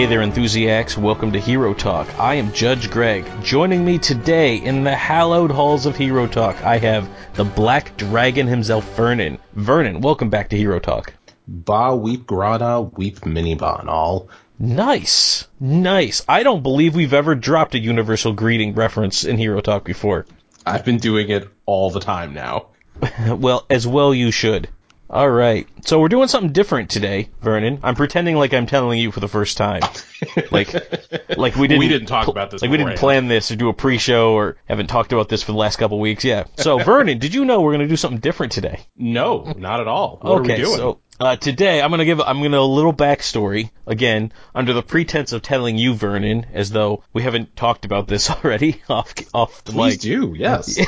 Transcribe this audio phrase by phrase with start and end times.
[0.00, 0.96] Hey there, enthusiasts.
[0.96, 2.08] Welcome to Hero Talk.
[2.18, 3.26] I am Judge Greg.
[3.42, 8.46] Joining me today in the hallowed halls of Hero Talk, I have the Black Dragon
[8.46, 9.38] himself, Vernon.
[9.52, 11.12] Vernon, welcome back to Hero Talk.
[11.46, 14.30] Ba weep grada weep miniban all.
[14.58, 15.46] Nice.
[15.60, 16.24] Nice.
[16.26, 20.24] I don't believe we've ever dropped a universal greeting reference in Hero Talk before.
[20.64, 22.68] I've been doing it all the time now.
[23.28, 24.70] well, as well you should.
[25.12, 25.66] All right.
[25.84, 27.80] So we're doing something different today, Vernon.
[27.82, 29.82] I'm pretending like I'm telling you for the first time.
[30.50, 30.74] Like,
[31.36, 31.78] like we didn't.
[31.78, 33.00] We didn't talk about this Like we didn't beforehand.
[33.00, 35.96] plan this or do a pre-show or haven't talked about this for the last couple
[35.96, 36.24] of weeks.
[36.24, 36.44] Yeah.
[36.56, 38.80] So Vernon, did you know we're going to do something different today?
[38.96, 40.18] No, not at all.
[40.20, 40.52] What okay.
[40.52, 40.76] are we doing?
[40.76, 44.82] So uh, today I'm going to give I'm to a little backstory again under the
[44.82, 49.64] pretense of telling you, Vernon, as though we haven't talked about this already off off
[49.64, 50.00] the Please mic.
[50.00, 50.78] do, yes.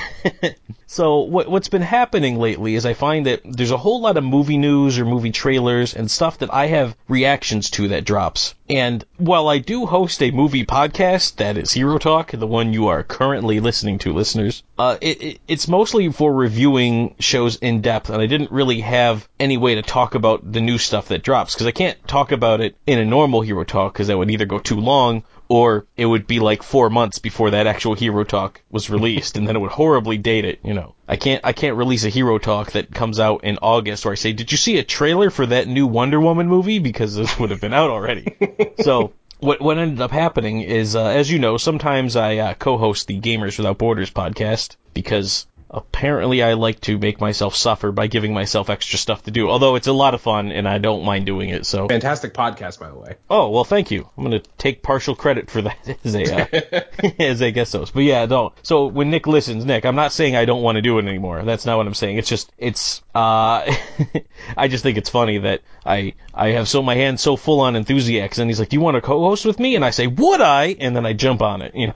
[0.92, 4.24] So what what's been happening lately is I find that there's a whole lot of
[4.24, 8.54] movie news or movie trailers and stuff that I have reactions to that drops.
[8.68, 12.88] And while I do host a movie podcast that is Hero Talk, the one you
[12.88, 18.10] are currently listening to, listeners, uh, it, it, it's mostly for reviewing shows in depth,
[18.10, 21.54] and I didn't really have any way to talk about the new stuff that drops
[21.54, 24.44] because I can't talk about it in a normal Hero Talk because that would either
[24.44, 28.62] go too long or it would be like four months before that actual Hero Talk
[28.70, 30.60] was released, and then it would horribly date it.
[30.64, 34.06] You know, I can't I can't release a Hero Talk that comes out in August
[34.06, 37.14] where I say, "Did you see a trailer for that new Wonder Woman movie?" Because
[37.14, 38.34] this would have been out already.
[38.80, 39.12] so.
[39.40, 43.18] What, what ended up happening is, uh, as you know, sometimes I uh, co-host the
[43.18, 48.68] Gamers Without Borders podcast because apparently I like to make myself suffer by giving myself
[48.68, 49.48] extra stuff to do.
[49.48, 51.64] Although it's a lot of fun and I don't mind doing it.
[51.64, 53.16] So Fantastic podcast, by the way.
[53.30, 54.08] Oh well, thank you.
[54.16, 56.80] I'm gonna take partial credit for that as a uh,
[57.18, 57.94] as a guest host.
[57.94, 58.52] But yeah, no.
[58.62, 61.42] So when Nick listens, Nick, I'm not saying I don't want to do it anymore.
[61.42, 62.18] That's not what I'm saying.
[62.18, 63.74] It's just it's uh,
[64.56, 67.76] I just think it's funny that I I have so my hands so full on
[67.76, 70.40] enthusiasts, and he's like, "Do you want to co-host with me?" And I say, "Would
[70.40, 71.74] I?" And then I jump on it.
[71.74, 71.94] You know,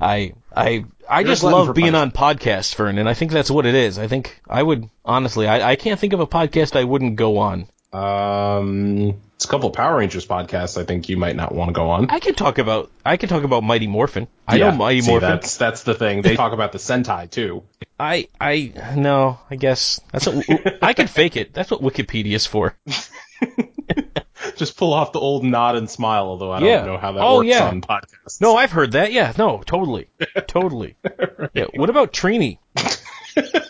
[0.00, 3.50] I I I You're just love for being on podcasts, Vern, and I think that's
[3.50, 3.98] what it is.
[3.98, 7.38] I think I would honestly, I, I can't think of a podcast I wouldn't go
[7.38, 7.68] on.
[7.92, 10.76] Um, it's a couple of Power Rangers podcasts.
[10.76, 12.10] I think you might not want to go on.
[12.10, 14.26] I could talk about I could talk about Mighty Morphin.
[14.48, 15.28] I know Mighty see, Morphin.
[15.28, 16.22] That's that's the thing.
[16.22, 17.62] They talk about the Sentai too.
[17.98, 21.54] I I no, I guess that's what I could fake it.
[21.54, 22.76] That's what Wikipedia's for.
[24.58, 26.26] Just pull off the old nod and smile.
[26.26, 26.84] Although I don't Yeah.
[26.84, 27.68] know how that Oh, works yeah.
[27.68, 28.40] on podcasts.
[28.40, 29.12] No, I've heard that.
[29.12, 30.08] Yeah, no, totally,
[30.46, 30.96] totally.
[31.54, 31.66] Yeah.
[31.74, 32.58] What about Trini?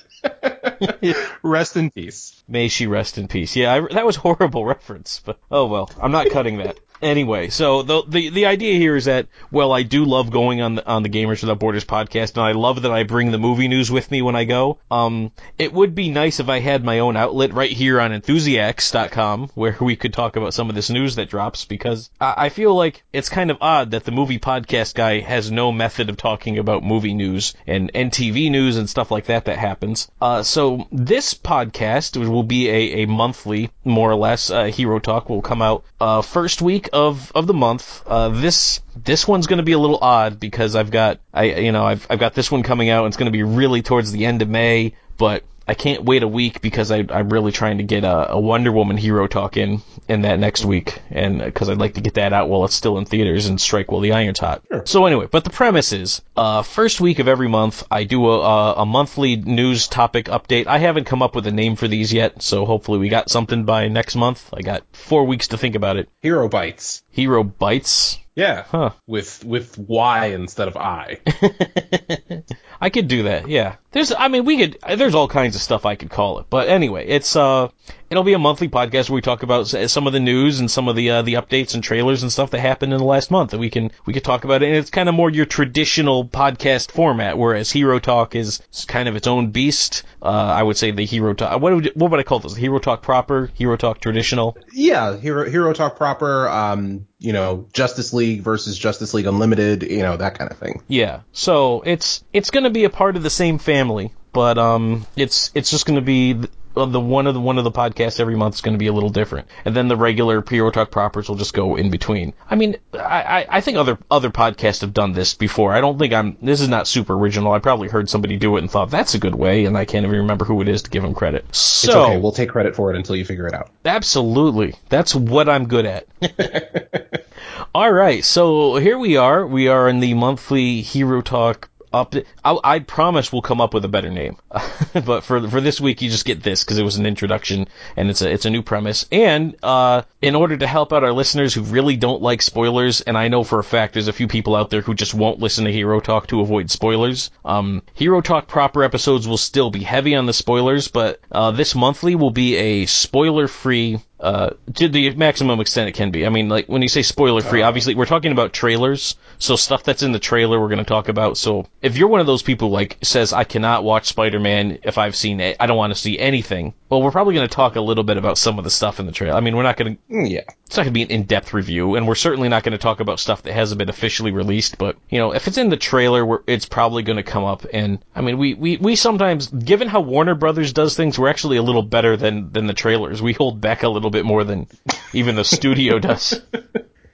[1.43, 2.43] Rest in peace.
[2.49, 3.57] May she rest in peace.
[3.57, 5.91] Yeah, I, that was horrible reference, but oh well.
[6.01, 6.79] I'm not cutting that.
[7.01, 10.75] Anyway, so the, the the idea here is that well, I do love going on
[10.75, 13.69] the on the Gamers Without Borders podcast, and I love that I bring the movie
[13.69, 14.79] news with me when I go.
[14.91, 19.51] Um, it would be nice if I had my own outlet right here on Enthusiasts.com
[19.55, 22.75] where we could talk about some of this news that drops because I, I feel
[22.75, 26.59] like it's kind of odd that the movie podcast guy has no method of talking
[26.59, 30.11] about movie news and and TV news and stuff like that that happens.
[30.21, 35.29] Uh, so this podcast will be a, a monthly, more or less, uh, Hero Talk
[35.29, 38.03] will come out uh, first week of of the month.
[38.07, 41.73] Uh, this this one's going to be a little odd because I've got I you
[41.73, 43.05] know I've I've got this one coming out.
[43.05, 46.23] and It's going to be really towards the end of May, but I can't wait
[46.23, 49.59] a week because I, I'm really trying to get a, a Wonder Woman hero talk
[49.59, 52.75] in in that next week, and because I'd like to get that out while it's
[52.75, 54.63] still in theaters and strike while the iron's hot.
[54.85, 58.41] So anyway, but the premise is, uh, first week of every month, I do a,
[58.41, 60.67] a, a monthly news topic update.
[60.67, 63.65] I haven't come up with a name for these yet, so hopefully we got something
[63.65, 64.49] by next month.
[64.55, 66.09] I got four weeks to think about it.
[66.23, 67.03] Hero bites.
[67.11, 68.19] Hero bites.
[68.39, 68.63] Yeah.
[68.69, 68.91] Huh.
[69.09, 71.19] With with Y instead of I.
[72.81, 73.77] I could do that, yeah.
[73.91, 76.47] There's, I mean, we could, there's all kinds of stuff I could call it.
[76.49, 77.71] But anyway, it's, uh,
[78.11, 80.89] it'll be a monthly podcast where we talk about some of the news and some
[80.89, 83.53] of the, uh, the updates and trailers and stuff that happened in the last month.
[83.53, 84.67] And we can, we could talk about it.
[84.67, 89.17] And it's kind of more your traditional podcast format, whereas Hero Talk is kind of
[89.17, 90.03] its own beast.
[90.23, 92.57] Uh, I would say the Hero Talk, what would, what would I call this?
[92.57, 93.51] Hero Talk proper?
[93.55, 94.57] Hero Talk traditional?
[94.73, 96.49] Yeah, Hero Hero Talk proper.
[96.49, 99.83] Um, you know, Justice League versus Justice League Unlimited.
[99.83, 100.83] You know that kind of thing.
[100.89, 101.21] Yeah.
[101.33, 105.51] So it's it's going to be a part of the same family, but um, it's
[105.55, 106.41] it's just going to be
[106.79, 108.87] the, the one of the one of the podcasts every month is going to be
[108.87, 112.33] a little different, and then the regular Hero Talk propers will just go in between.
[112.49, 115.73] I mean, I, I I think other other podcasts have done this before.
[115.73, 116.37] I don't think I'm.
[116.41, 117.53] This is not super original.
[117.53, 120.05] I probably heard somebody do it and thought that's a good way, and I can't
[120.07, 121.45] even remember who it is to give them credit.
[121.55, 122.19] So It's okay.
[122.19, 123.71] We'll take credit for it until you figure it out.
[123.85, 124.75] Absolutely.
[124.89, 126.07] That's what I'm good at.
[127.75, 128.25] All right.
[128.25, 129.47] So here we are.
[129.47, 132.15] We are in the monthly Hero Talk up.
[132.45, 134.37] I, I promise we'll come up with a better name.
[135.05, 138.11] but for for this week, you just get this because it was an introduction and
[138.11, 139.07] it's a it's a new premise.
[139.11, 143.17] And uh, in order to help out our listeners who really don't like spoilers, and
[143.17, 145.65] I know for a fact there's a few people out there who just won't listen
[145.65, 147.31] to Hero Talk to avoid spoilers.
[147.45, 151.75] Um, Hero Talk proper episodes will still be heavy on the spoilers, but uh, this
[151.75, 156.27] monthly will be a spoiler free uh, to the maximum extent it can be.
[156.27, 159.85] I mean, like when you say spoiler free, obviously we're talking about trailers, so stuff
[159.85, 161.37] that's in the trailer we're going to talk about.
[161.37, 165.17] So if you're one of those people like says I cannot watch Spider-Man if I've
[165.17, 166.75] seen it, I don't want to see anything.
[166.89, 169.07] Well, we're probably going to talk a little bit about some of the stuff in
[169.07, 169.37] the trailer.
[169.37, 170.01] I mean, we're not going to.
[170.09, 170.45] Yeah.
[170.67, 173.01] It's not going to be an in-depth review, and we're certainly not going to talk
[173.01, 174.77] about stuff that hasn't been officially released.
[174.77, 177.65] But you know, if it's in the trailer, it's probably going to come up.
[177.73, 181.57] And I mean, we, we we sometimes, given how Warner Brothers does things, we're actually
[181.57, 183.23] a little better than than the trailers.
[183.23, 184.67] We hold back a little bit more than
[185.13, 186.41] even the studio does.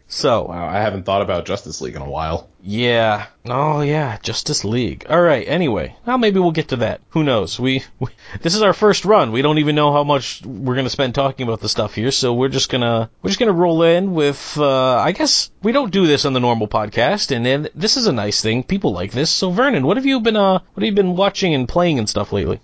[0.07, 2.49] So Wow, I haven't thought about Justice League in a while.
[2.63, 5.07] yeah, oh yeah, Justice League.
[5.09, 5.49] All right.
[5.49, 7.01] Anyway, well maybe we'll get to that.
[7.11, 7.59] Who knows?
[7.59, 8.09] We, we
[8.41, 9.33] this is our first run.
[9.33, 12.11] We don't even know how much we're gonna spend talking about the stuff here.
[12.11, 14.57] So we're just gonna we're just gonna roll in with.
[14.59, 18.07] Uh, I guess we don't do this on the normal podcast, and then this is
[18.07, 18.63] a nice thing.
[18.63, 19.31] People like this.
[19.31, 22.09] So Vernon, what have you been uh what have you been watching and playing and
[22.09, 22.61] stuff lately?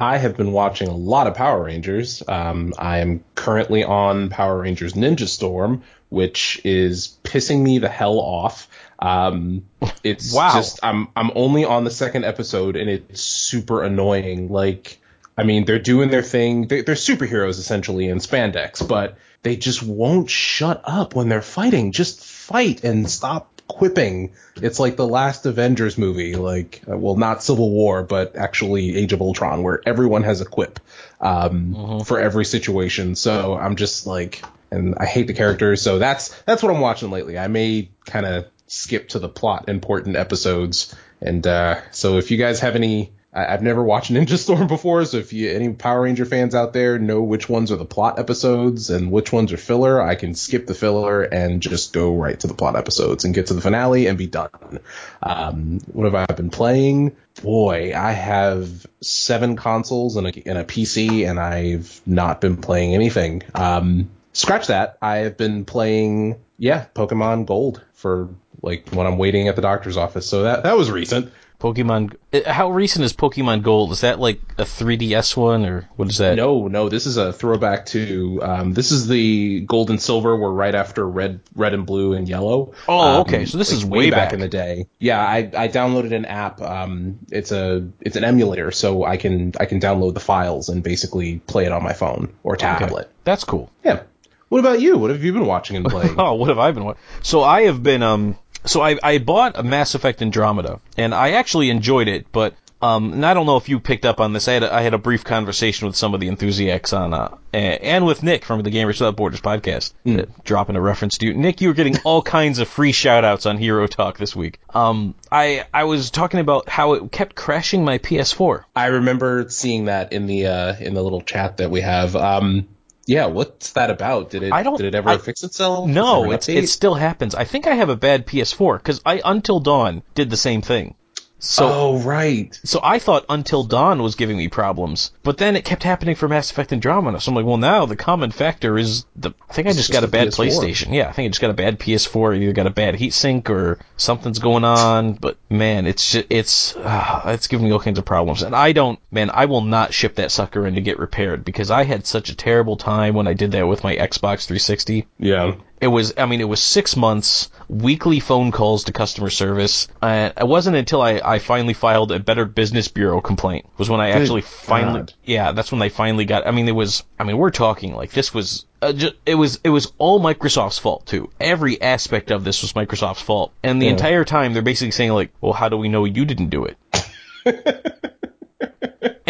[0.00, 2.22] I have been watching a lot of Power Rangers.
[2.26, 8.18] Um, I am currently on Power Rangers Ninja Storm, which is pissing me the hell
[8.18, 8.68] off.
[8.98, 9.66] Um,
[10.02, 10.54] it's Wow.
[10.54, 14.50] just I'm I'm only on the second episode and it's super annoying.
[14.50, 14.98] Like,
[15.36, 16.66] I mean, they're doing their thing.
[16.68, 21.92] They're, they're superheroes essentially in spandex, but they just won't shut up when they're fighting.
[21.92, 24.32] Just fight and stop quipping.
[24.56, 29.12] It's like the last Avengers movie, like, uh, well, not Civil War, but actually Age
[29.12, 30.80] of Ultron, where everyone has a quip
[31.20, 33.14] um, for every situation.
[33.14, 35.82] So I'm just like, and I hate the characters.
[35.82, 37.38] So that's that's what I'm watching lately.
[37.38, 42.36] I may kind of skip to the plot important episodes, and uh, so if you
[42.36, 43.12] guys have any.
[43.32, 46.72] I- I've never watched Ninja Storm before, so if you any Power Ranger fans out
[46.72, 50.34] there know which ones are the plot episodes and which ones are filler, I can
[50.34, 53.60] skip the filler and just go right to the plot episodes and get to the
[53.60, 54.80] finale and be done.
[55.22, 57.16] Um, what have I been playing?
[57.42, 62.94] Boy, I have seven consoles and a, and a PC, and I've not been playing
[62.94, 63.42] anything.
[63.54, 64.98] Um, scratch that.
[65.00, 68.28] I have been playing, yeah, Pokemon Gold for
[68.62, 70.26] like when I'm waiting at the doctor's office.
[70.26, 71.32] So that that was recent.
[71.60, 72.16] Pokemon.
[72.32, 73.92] uh, How recent is Pokemon Gold?
[73.92, 76.34] Is that like a 3DS one or what is that?
[76.36, 80.52] No, no, this is a throwback to um, this is the gold and silver were
[80.52, 82.72] right after red, red and blue and yellow.
[82.88, 83.44] Oh, Um, okay.
[83.44, 84.32] So this like is way back.
[84.32, 84.86] in the day.
[84.98, 86.60] Yeah, I, I downloaded an app.
[86.62, 90.82] Um, it's a it's an emulator, so I can I can download the files and
[90.82, 93.10] basically play it on my phone or tablet.
[93.24, 93.70] That's cool.
[93.84, 94.02] Yeah.
[94.48, 94.98] What about you?
[94.98, 96.14] What have you been watching and playing?
[96.18, 97.00] Oh, what have I been watching?
[97.22, 101.32] So I have been um so I I bought a Mass Effect Andromeda and I
[101.32, 104.48] actually enjoyed it, but um and I don't know if you picked up on this.
[104.48, 107.36] I had a, I had a brief conversation with some of the enthusiasts on uh
[107.52, 111.34] and with Nick from the Gamers Without Borders podcast, uh, dropping a reference to you.
[111.34, 114.58] Nick, you were getting all kinds of free shout outs on Hero Talk this week.
[114.70, 118.64] Um I I was talking about how it kept crashing my PS4.
[118.74, 122.16] I remember seeing that in the uh, in the little chat that we have.
[122.16, 122.68] Um,
[123.10, 124.30] yeah, what's that about?
[124.30, 125.88] Did it I don't- did it ever I- fix itself?
[125.88, 127.34] No, Is there it's, an it still happens.
[127.34, 130.94] I think I have a bad PS4 because I Until Dawn did the same thing.
[131.40, 132.58] So oh right.
[132.64, 136.28] So I thought Until Dawn was giving me problems, but then it kept happening for
[136.28, 137.20] Mass Effect Andromeda.
[137.20, 139.32] So I'm like, well, now the common factor is the.
[139.48, 140.46] I think I just, just got a bad PS4.
[140.48, 140.94] PlayStation.
[140.94, 142.36] Yeah, I think I just got a bad PS4.
[142.36, 145.14] Either got a bad heatsink or something's going on.
[145.14, 148.42] But man, it's just, it's uh, it's giving me all kinds of problems.
[148.42, 151.70] And I don't, man, I will not ship that sucker in to get repaired because
[151.70, 155.06] I had such a terrible time when I did that with my Xbox 360.
[155.18, 155.54] Yeah.
[155.80, 159.88] It was, I mean, it was six months, weekly phone calls to customer service.
[160.02, 163.98] Uh, it wasn't until I, I finally filed a Better Business Bureau complaint was when
[163.98, 165.14] I actually finally, God.
[165.24, 166.46] yeah, that's when they finally got.
[166.46, 169.58] I mean, it was, I mean, we're talking like this was, uh, ju- it was,
[169.64, 171.30] it was all Microsoft's fault too.
[171.40, 173.92] Every aspect of this was Microsoft's fault, and the Yeah.
[173.92, 176.76] entire time they're basically saying like, well, how do we know you didn't do it?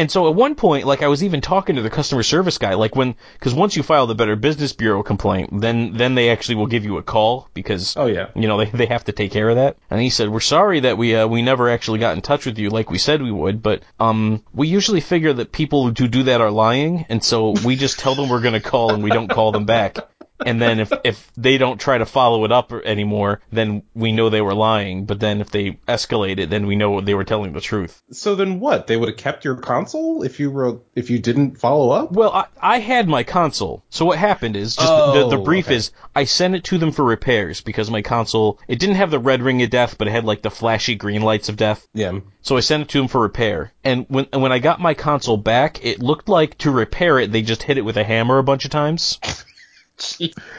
[0.01, 2.73] And so at one point, like I was even talking to the customer service guy,
[2.73, 6.55] like when, because once you file the Better Business Bureau complaint, then then they actually
[6.55, 8.31] will give you a call because Oh yeah.
[8.35, 9.77] you know they they have to take care of that.
[9.91, 12.59] And he said, "We're sorry that we uh, we never actually got in touch with
[12.59, 16.23] you like we said we would, but um we usually figure that people who do
[16.23, 19.11] that are lying, and so we just tell them we're going to call and we
[19.11, 19.99] don't call them back."
[20.45, 24.29] And then if if they don't try to follow it up anymore, then we know
[24.29, 25.05] they were lying.
[25.05, 28.03] But then if they escalate it, then we know they were telling the truth.
[28.13, 28.87] So then what?
[28.87, 32.13] They would have kept your console if you were if you didn't follow up?
[32.13, 33.83] Well, I, I had my console.
[33.91, 35.77] So what happened is just the, the Oh, brief okay.
[35.77, 39.19] is I sent it to them for repairs because my console it didn't have the
[39.19, 41.87] red ring of death, but it had like the flashy green lights of death.
[41.95, 42.21] Yeah.
[42.43, 43.73] So I sent it to them for repair.
[43.85, 47.33] And when and when I got my console back, it looked like to repair it
[47.33, 49.19] they just hit it with a hammer a bunch of times.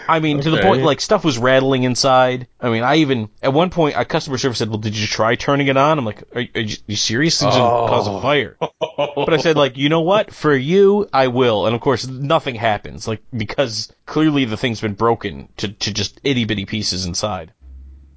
[0.07, 2.47] I mean, to the point like stuff was rattling inside.
[2.59, 5.35] I mean, I even at one point, a customer service said, "Well, did you try
[5.35, 7.41] turning it on?" I'm like, "Are, are you, you serious?
[7.41, 7.87] Gonna Oh.
[7.87, 10.33] cause a fire." But I said, like, you know what?
[10.33, 11.65] For you, I will.
[11.65, 16.19] And of course, nothing happens, like because clearly the thing's been broken to to just
[16.23, 17.53] itty bitty pieces inside.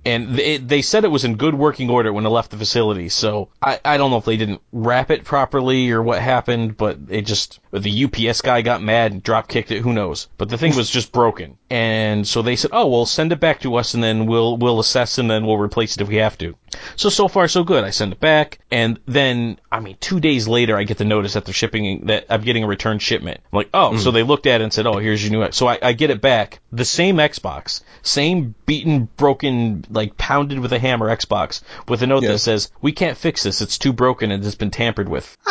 [0.04, 3.08] And they, they said it was in good working order when it left the facility,
[3.08, 6.98] so I, I don't know if they didn't wrap it properly or what happened, but
[7.08, 10.28] it just, the UPS guy got mad and drop kicked it, who knows.
[10.36, 11.56] But the thing was just broken.
[11.74, 14.78] And so they said, oh, well, send it back to us and then we'll, we'll
[14.78, 16.54] assess and then we'll replace it if we have to.
[16.94, 17.82] So, so far so good.
[17.82, 21.32] I send it back and then, I mean, two days later I get the notice
[21.32, 23.40] that they're shipping, that I'm getting a return shipment.
[23.52, 24.14] I'm like, oh, so hmm.
[24.14, 26.10] they looked at it and said, oh, here's your new, X-" so I, I get
[26.10, 26.60] it back.
[26.70, 32.22] The same Xbox, same beaten, broken, like pounded with a hammer Xbox with a note
[32.22, 32.28] Yeah.
[32.28, 33.60] that says, we can't fix this.
[33.60, 35.36] It's too broken and it's been tampered with.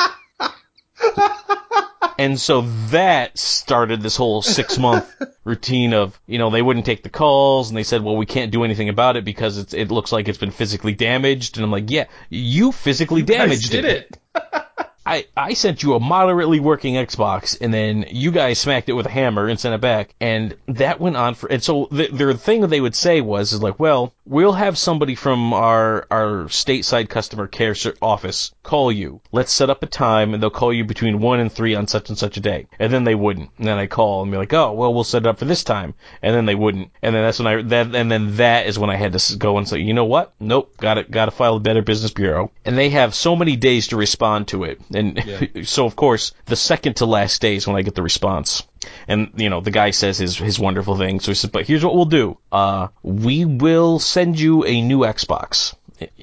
[2.18, 5.10] And so that started this whole six month
[5.44, 8.52] routine of, you know, they wouldn't take the calls and they said, well, we can't
[8.52, 11.58] do anything about it because it's, it looks like it's been physically damaged.
[11.58, 14.18] And I'm like, yeah, you physically damaged did it.
[15.06, 19.06] I, I sent you a moderately working Xbox, and then you guys smacked it with
[19.06, 21.52] a hammer and sent it back, and that went on for.
[21.52, 25.16] And so the thing that they would say was is like, well, we'll have somebody
[25.16, 29.20] from our our stateside customer care office call you.
[29.32, 32.10] Let's set up a time, and they'll call you between one and three on such
[32.10, 32.68] and such a day.
[32.80, 33.50] And then they wouldn't.
[33.58, 35.64] And then I call and be like, oh, well, we'll set it up for this
[35.64, 36.92] time, and then they wouldn't.
[37.02, 39.58] And then that's when I that and then that is when I had to go
[39.58, 40.34] and say, you know what?
[40.40, 42.52] Nope, got to got to file a Better Business Bureau.
[42.66, 46.56] And they have so many days to respond to it, and so of course the
[46.56, 48.64] second to last day is when I get the response.
[49.08, 51.20] And you know the guy says his his wonderful thing.
[51.20, 52.38] So he says, but here's what we'll do.
[52.52, 55.76] Uh, we will send you a new Xbox.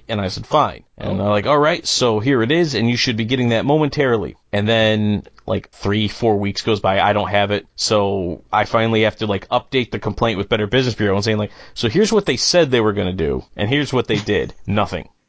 [0.09, 0.85] And I said, fine.
[0.99, 3.65] And they're like, all right, so here it is, and you should be getting that
[3.65, 4.37] momentarily.
[4.53, 7.67] And then, like, three, four weeks goes by, I don't have it.
[7.77, 11.39] So I finally have to, like, update the complaint with Better Business Bureau and saying,
[11.39, 14.19] like, so here's what they said they were going to do, and here's what they
[14.19, 14.55] did.
[14.67, 15.09] Nothing.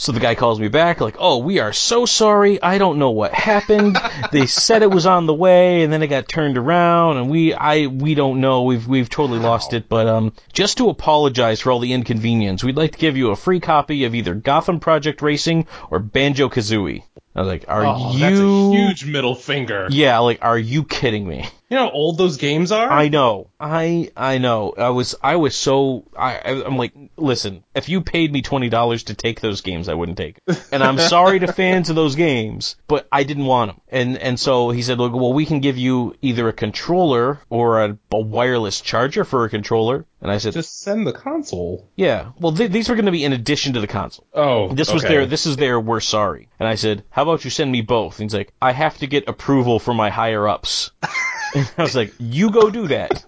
[0.00, 2.62] So the guy calls me back, like, oh, we are so sorry.
[2.62, 3.98] I don't know what happened.
[4.32, 7.52] they said it was on the way, and then it got turned around, and we,
[7.52, 8.62] I, we don't know.
[8.62, 9.88] We've, we've totally lost it.
[9.88, 13.36] But um, just to apologize for all the inconvenience, we'd like to give you a
[13.36, 17.02] free copy of either Gotham Project Racing or Banjo Kazooie.
[17.34, 18.18] I was like, are Oh, you?
[18.20, 19.88] that's a huge middle finger.
[19.90, 21.44] yeah, like, are you kidding me?
[21.70, 22.90] You know how old those games are?
[22.90, 23.50] I know.
[23.60, 24.72] I I know.
[24.76, 29.04] I was I was so I I'm like, listen, if you paid me twenty dollars
[29.04, 30.38] to take those games, I wouldn't take.
[30.46, 30.68] It.
[30.72, 33.80] And I'm sorry to fans of those games, but I didn't want them.
[33.88, 37.84] And and so he said, look, well, we can give you either a controller or
[37.84, 40.06] a, a wireless charger for a controller.
[40.20, 41.88] And I said, Just send the console.
[41.96, 42.30] yeah.
[42.40, 44.26] Well, th- these were going to be in addition to the console.
[44.34, 45.14] Oh, This was okay.
[45.14, 46.48] their this is their we're sorry.
[46.58, 48.18] And I said, How about you send me both?
[48.18, 50.90] And he's like, I have to get approval from my higher ups.
[51.54, 53.24] and I was like, You go do that.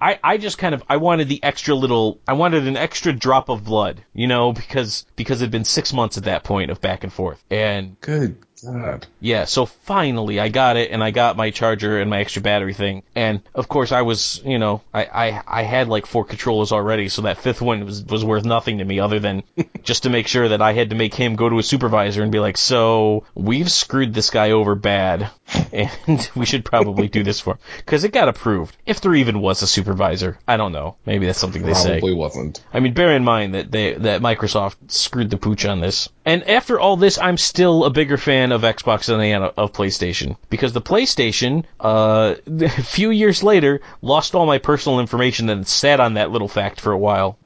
[0.00, 3.48] I, I just kind of I wanted the extra little I wanted an extra drop
[3.48, 7.04] of blood, you know, because because it'd been six months at that point of back
[7.04, 7.42] and forth.
[7.50, 9.06] And Good God.
[9.20, 12.74] yeah, so finally I got it and I got my charger and my extra battery
[12.74, 13.02] thing.
[13.14, 17.08] And of course I was, you know, I, I, I had like four controllers already,
[17.08, 19.42] so that fifth one was, was worth nothing to me other than
[19.82, 22.32] just to make sure that I had to make him go to a supervisor and
[22.32, 25.30] be like, so we've screwed this guy over bad
[25.72, 27.58] and we should probably do this for him.
[27.86, 28.76] Cause it got approved.
[28.86, 30.38] If there even was a supervisor.
[30.46, 30.96] I don't know.
[31.06, 32.00] Maybe that's something they say.
[32.00, 32.64] Probably wasn't.
[32.72, 36.08] I mean, bear in mind that they that Microsoft screwed the pooch on this.
[36.24, 39.72] And after all this, I'm still a bigger fan of Xbox than I am of
[39.72, 45.66] PlayStation because the PlayStation, uh, a few years later, lost all my personal information and
[45.66, 47.38] sat on that little fact for a while.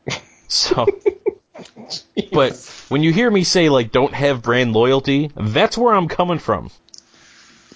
[0.48, 0.86] So.
[2.32, 2.56] But
[2.88, 6.70] when you hear me say like don't have brand loyalty, that's where I'm coming from.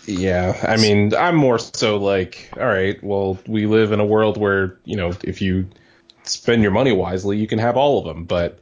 [0.06, 4.36] Yeah, I mean, I'm more so like, all right, well, we live in a world
[4.36, 5.68] where, you know, if you
[6.24, 8.58] spend your money wisely, you can have all of them, but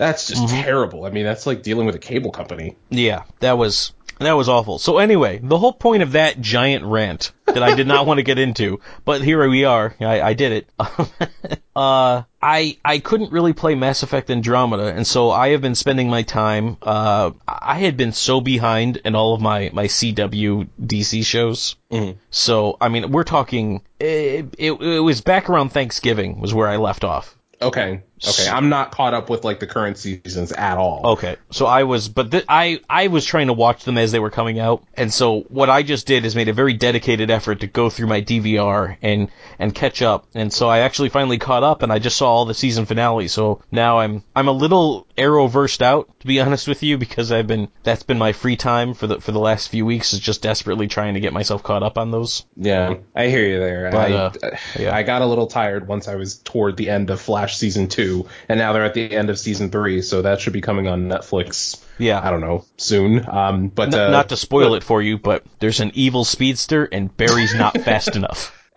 [0.00, 1.04] that's just terrible.
[1.04, 2.74] I mean, that's like dealing with a cable company.
[2.88, 4.78] Yeah, that was That was awful.
[4.78, 8.22] So anyway, the whole point of that giant rant that I did not want to
[8.22, 9.94] get into, but here we are.
[10.00, 10.68] I, I did it.
[11.76, 16.08] uh, I I couldn't really play Mass Effect Andromeda, and so I have been spending
[16.08, 16.78] my time.
[16.80, 21.76] Uh, I had been so behind in all of my my CW DC shows.
[21.92, 22.16] Mhm.
[22.30, 23.82] So I mean, we're talking.
[23.98, 27.36] It, it, it was back around Thanksgiving was where I left off.
[27.62, 28.00] Okay.
[28.26, 28.48] Okay.
[28.48, 31.12] I'm not caught up with like the current seasons at all.
[31.12, 34.18] Okay, so I was, but th- I I was trying to watch them as they
[34.18, 37.60] were coming out, and so what I just did is made a very dedicated effort
[37.60, 41.62] to go through my DVR and and catch up, and so I actually finally caught
[41.62, 43.32] up, and I just saw all the season finales.
[43.32, 47.46] So now I'm I'm a little arrow-versed out, to be honest with you, because I've
[47.46, 50.42] been that's been my free time for the for the last few weeks is just
[50.42, 52.44] desperately trying to get myself caught up on those.
[52.56, 53.90] Yeah, I hear you there.
[53.90, 54.32] But, I, uh,
[54.78, 54.94] yeah.
[54.94, 58.09] I got a little tired once I was toward the end of Flash season two,
[58.48, 61.08] and now they're at the end of season three, so that should be coming on
[61.08, 61.82] Netflix.
[61.98, 62.20] Yeah.
[62.22, 63.28] I don't know soon.
[63.28, 66.84] Um, but N- uh, not to spoil it for you, but there's an evil speedster,
[66.90, 68.56] and Barry's not fast enough.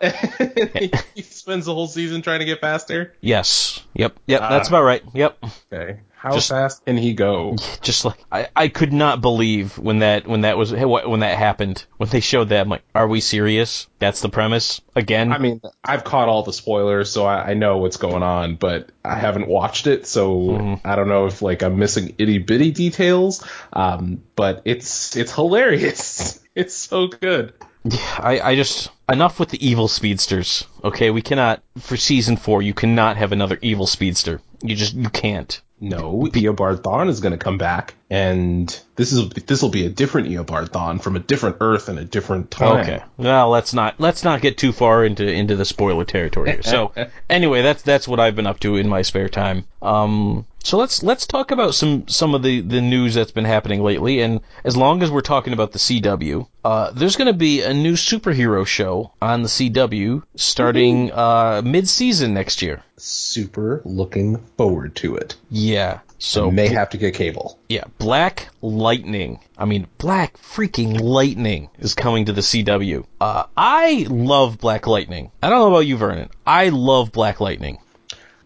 [1.14, 3.14] he spends the whole season trying to get faster.
[3.20, 3.80] Yes.
[3.94, 4.16] Yep.
[4.26, 4.40] Yep.
[4.40, 4.70] that's Ah.
[4.70, 5.02] about right.
[5.14, 5.38] Yep.
[5.72, 7.56] Okay, how Just- fast can he go?
[7.82, 11.84] just like I, I could not believe when that when that was when that happened
[11.98, 15.60] when they showed that I'm like are we serious that's the premise again I mean,
[15.84, 19.48] I've caught all the spoilers, so I, I know what's going on, but I haven't
[19.48, 20.86] watched it, so Mm-hmm.
[20.86, 23.46] I don't know if like I'm missing itty bitty details.
[23.72, 26.40] Um, but it's it's hilarious.
[26.56, 27.52] It's so good.
[27.90, 32.72] I, I just enough with the evil speedsters okay we cannot for season four you
[32.72, 37.38] cannot have another evil speedster you just you can't No, Eobard Thawne is going to
[37.38, 41.56] come back, and this is this will be a different Eobard Thawne from a different
[41.60, 42.80] Earth and a different time.
[42.80, 43.02] Okay.
[43.16, 46.62] Well, let's not let's not get too far into into the spoiler territory here.
[46.62, 46.92] So,
[47.30, 49.66] anyway, that's that's what I've been up to in my spare time.
[49.80, 53.82] Um so let's let's talk about some some of the the news that's been happening
[53.82, 57.62] lately and as long as we're talking about the CW, uh there's going to be
[57.62, 62.82] a new superhero show on the CW starting uh mid-season next year.
[62.96, 65.36] Super looking forward to it.
[65.50, 66.00] Yeah.
[66.24, 67.58] So May have to get cable.
[67.68, 69.40] Yeah, Black Lightning.
[69.58, 73.04] I mean, Black freaking Lightning is coming to the CW.
[73.20, 75.30] Uh, I love Black Lightning.
[75.42, 76.30] I don't know about you, Vernon.
[76.46, 77.78] I love Black Lightning.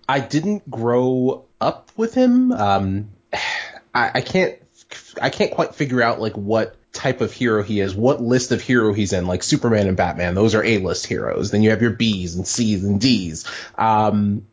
[0.09, 2.51] I didn't grow up with him.
[2.51, 3.11] Um,
[3.95, 4.59] I, I can't
[5.23, 8.61] I can't quite figure out like what type of hero he is, what list of
[8.61, 9.27] hero he's in.
[9.27, 11.53] Like Superman and Batman, those are A list heroes.
[11.53, 13.45] Then you have your B's and C's and D's.
[13.77, 14.48] Um,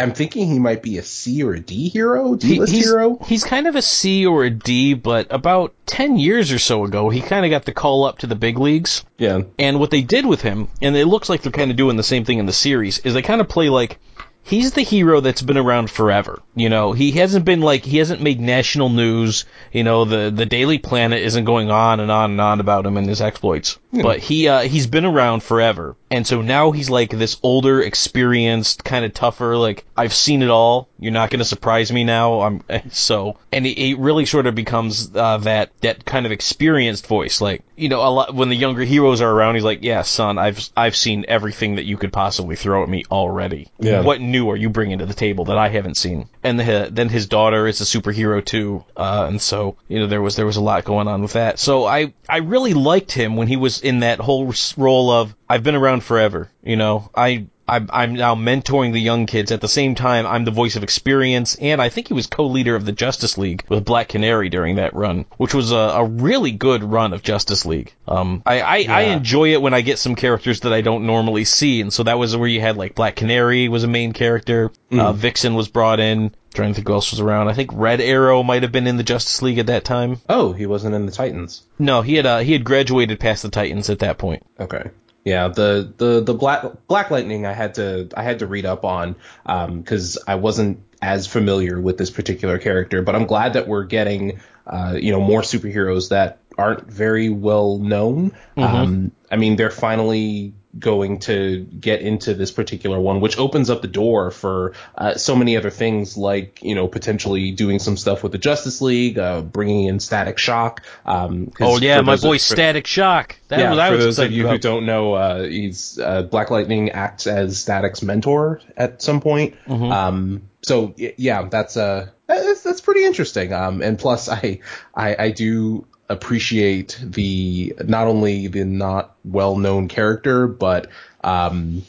[0.00, 3.18] I'm thinking he might be a C or a D hero, D list he's, hero.
[3.26, 7.10] he's kind of a C or a D, but about 10 years or so ago,
[7.10, 9.04] he kind of got the call up to the big leagues.
[9.18, 11.96] Yeah, And what they did with him, and it looks like they're kind of doing
[11.96, 13.98] the same thing in the series, is they kind of play like
[14.42, 16.42] he's the hero that's been around forever.
[16.54, 19.44] You know, he hasn't been like he hasn't made national news.
[19.72, 22.96] You know, the the Daily Planet isn't going on and on and on about him
[22.96, 23.78] and his exploits.
[23.92, 28.84] But he uh, he's been around forever, and so now he's like this older, experienced,
[28.84, 29.56] kind of tougher.
[29.56, 30.88] Like I've seen it all.
[30.98, 32.40] You're not going to surprise me now.
[32.40, 37.06] I'm so, and he, he really sort of becomes uh, that that kind of experienced
[37.08, 37.40] voice.
[37.40, 40.38] Like you know, a lot when the younger heroes are around, he's like, "Yeah, son,
[40.38, 43.68] I've I've seen everything that you could possibly throw at me already.
[43.80, 44.02] Yeah.
[44.02, 47.08] What new are you bringing to the table that I haven't seen?" And the, then
[47.08, 50.56] his daughter is a superhero too, uh, and so you know there was there was
[50.56, 51.58] a lot going on with that.
[51.58, 55.62] So I I really liked him when he was in that whole role of I've
[55.62, 56.50] been around forever.
[56.62, 57.46] You know, I.
[57.70, 59.52] I'm, I'm now mentoring the young kids.
[59.52, 62.74] At the same time, I'm the voice of experience, and I think he was co-leader
[62.74, 66.50] of the Justice League with Black Canary during that run, which was a, a really
[66.50, 67.94] good run of Justice League.
[68.08, 71.44] Um, I, I, I enjoy it when I get some characters that I don't normally
[71.44, 74.72] see, and so that was where you had like Black Canary was a main character,
[74.92, 76.34] uh, Vixen was brought in.
[76.52, 77.46] Trying to think who else was around.
[77.46, 80.20] I think Red Arrow might have been in the Justice League at that time.
[80.28, 81.62] Oh, he wasn't in the Titans.
[81.78, 84.44] No, he had uh, he had graduated past the Titans at that point.
[84.58, 84.90] Okay.
[85.24, 88.84] Yeah, the the the black Black Lightning I had to I had to read up
[88.84, 93.84] on because I wasn't as familiar with this particular character, but I'm glad that we're
[93.84, 98.32] getting uh, you know more superheroes that aren't very well known.
[98.56, 103.82] Um, I mean, they're finally going to get into this particular one, which opens up
[103.82, 108.22] the door for uh, so many other things, like you know potentially doing some stuff
[108.22, 110.82] with the Justice League, uh, bringing in Static Shock.
[111.04, 113.36] Um, Oh yeah, my boy for- Static Shock.
[113.48, 116.22] That yeah, was I for was those of you who don't know, uh, he's uh,
[116.22, 119.56] Black Lightning acts as Static's mentor at some point.
[119.66, 119.90] Mm-hmm.
[119.90, 123.52] Um, so yeah, that's uh, that's, that's pretty interesting.
[123.52, 124.60] Um, and plus, I,
[124.94, 130.88] I I do appreciate the not only the not well known character, but
[131.24, 131.82] um,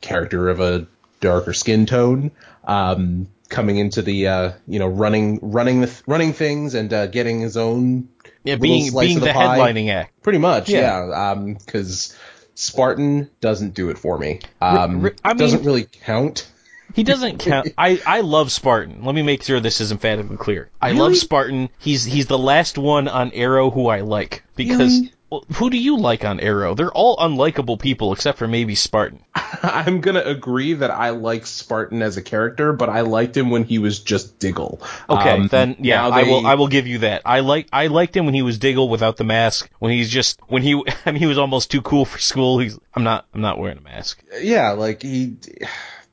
[0.00, 0.86] character of a
[1.20, 2.30] darker skin tone.
[2.64, 7.40] Um, coming into the uh, you know running running the running things and uh, getting
[7.40, 8.08] his own
[8.44, 10.22] Yeah, being being the, the headlining act.
[10.22, 11.08] pretty much Yeah.
[11.08, 12.16] yeah because
[12.54, 14.40] Spartan doesn't do it for me.
[14.60, 16.48] Um, ri- I mean- doesn't really count.
[16.94, 17.68] He doesn't count.
[17.78, 19.04] I, I love Spartan.
[19.04, 20.70] Let me make sure this is emphatically clear.
[20.80, 21.68] I love Spartan.
[21.78, 25.12] He's he's the last one on Arrow who I like because Really?
[25.30, 26.74] well, who do you like on Arrow?
[26.74, 29.24] They're all unlikable people except for maybe Spartan.
[29.62, 33.64] I'm gonna agree that I like Spartan as a character, but I liked him when
[33.64, 34.80] he was just Diggle.
[35.08, 37.22] Okay, Um, then yeah, now I will I will give you that.
[37.24, 39.70] I like I liked him when he was Diggle without the mask.
[39.78, 40.74] When he's just when he
[41.06, 42.58] I mean he was almost too cool for school.
[42.58, 44.22] He's I'm not I'm not wearing a mask.
[44.40, 45.36] yeah, like he,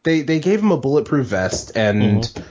[0.04, 2.44] they they gave him a bulletproof vest and Mm-hmm.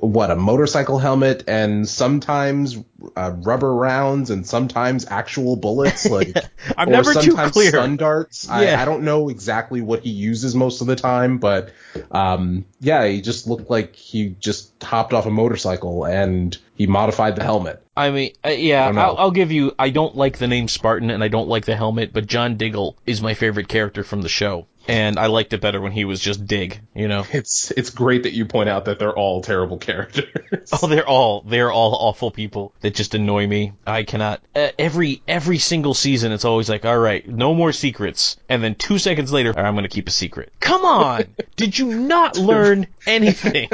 [0.00, 2.76] what a motorcycle helmet and sometimes
[3.16, 6.06] uh, rubber rounds and sometimes actual bullets.
[6.10, 6.36] Like
[6.76, 7.70] I'm never too clear.
[7.70, 8.46] Stun darts.
[8.48, 8.78] Yeah.
[8.78, 11.72] I, I don't know exactly what he uses most of the time, but
[12.10, 17.36] um, yeah, he just looked like he just hopped off a motorcycle and he modified
[17.36, 17.83] the helmet.
[17.96, 18.98] I mean, uh, yeah, don't.
[18.98, 19.72] I'll, I'll give you.
[19.78, 22.96] I don't like the name Spartan, and I don't like the helmet, but John Diggle
[23.06, 26.18] is my favorite character from the show, and I liked it better when he was
[26.18, 26.80] just Dig.
[26.94, 27.24] You know?
[27.32, 30.28] It's it's great that you point out that they're all terrible characters.
[30.72, 33.72] Oh, they're all they're all awful people that just annoy me.
[33.86, 34.40] I cannot.
[34.56, 38.74] Uh, every every single season, it's always like, all right, no more secrets, and then
[38.74, 40.52] two seconds later, "All right, I'm going to keep a secret.
[40.58, 41.24] Come on,
[41.56, 43.68] did you not learn anything?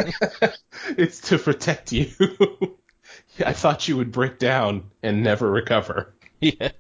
[0.99, 2.09] it's to protect you.
[3.47, 6.13] I thought you would break down and never recover.
[6.43, 6.71] Yeah.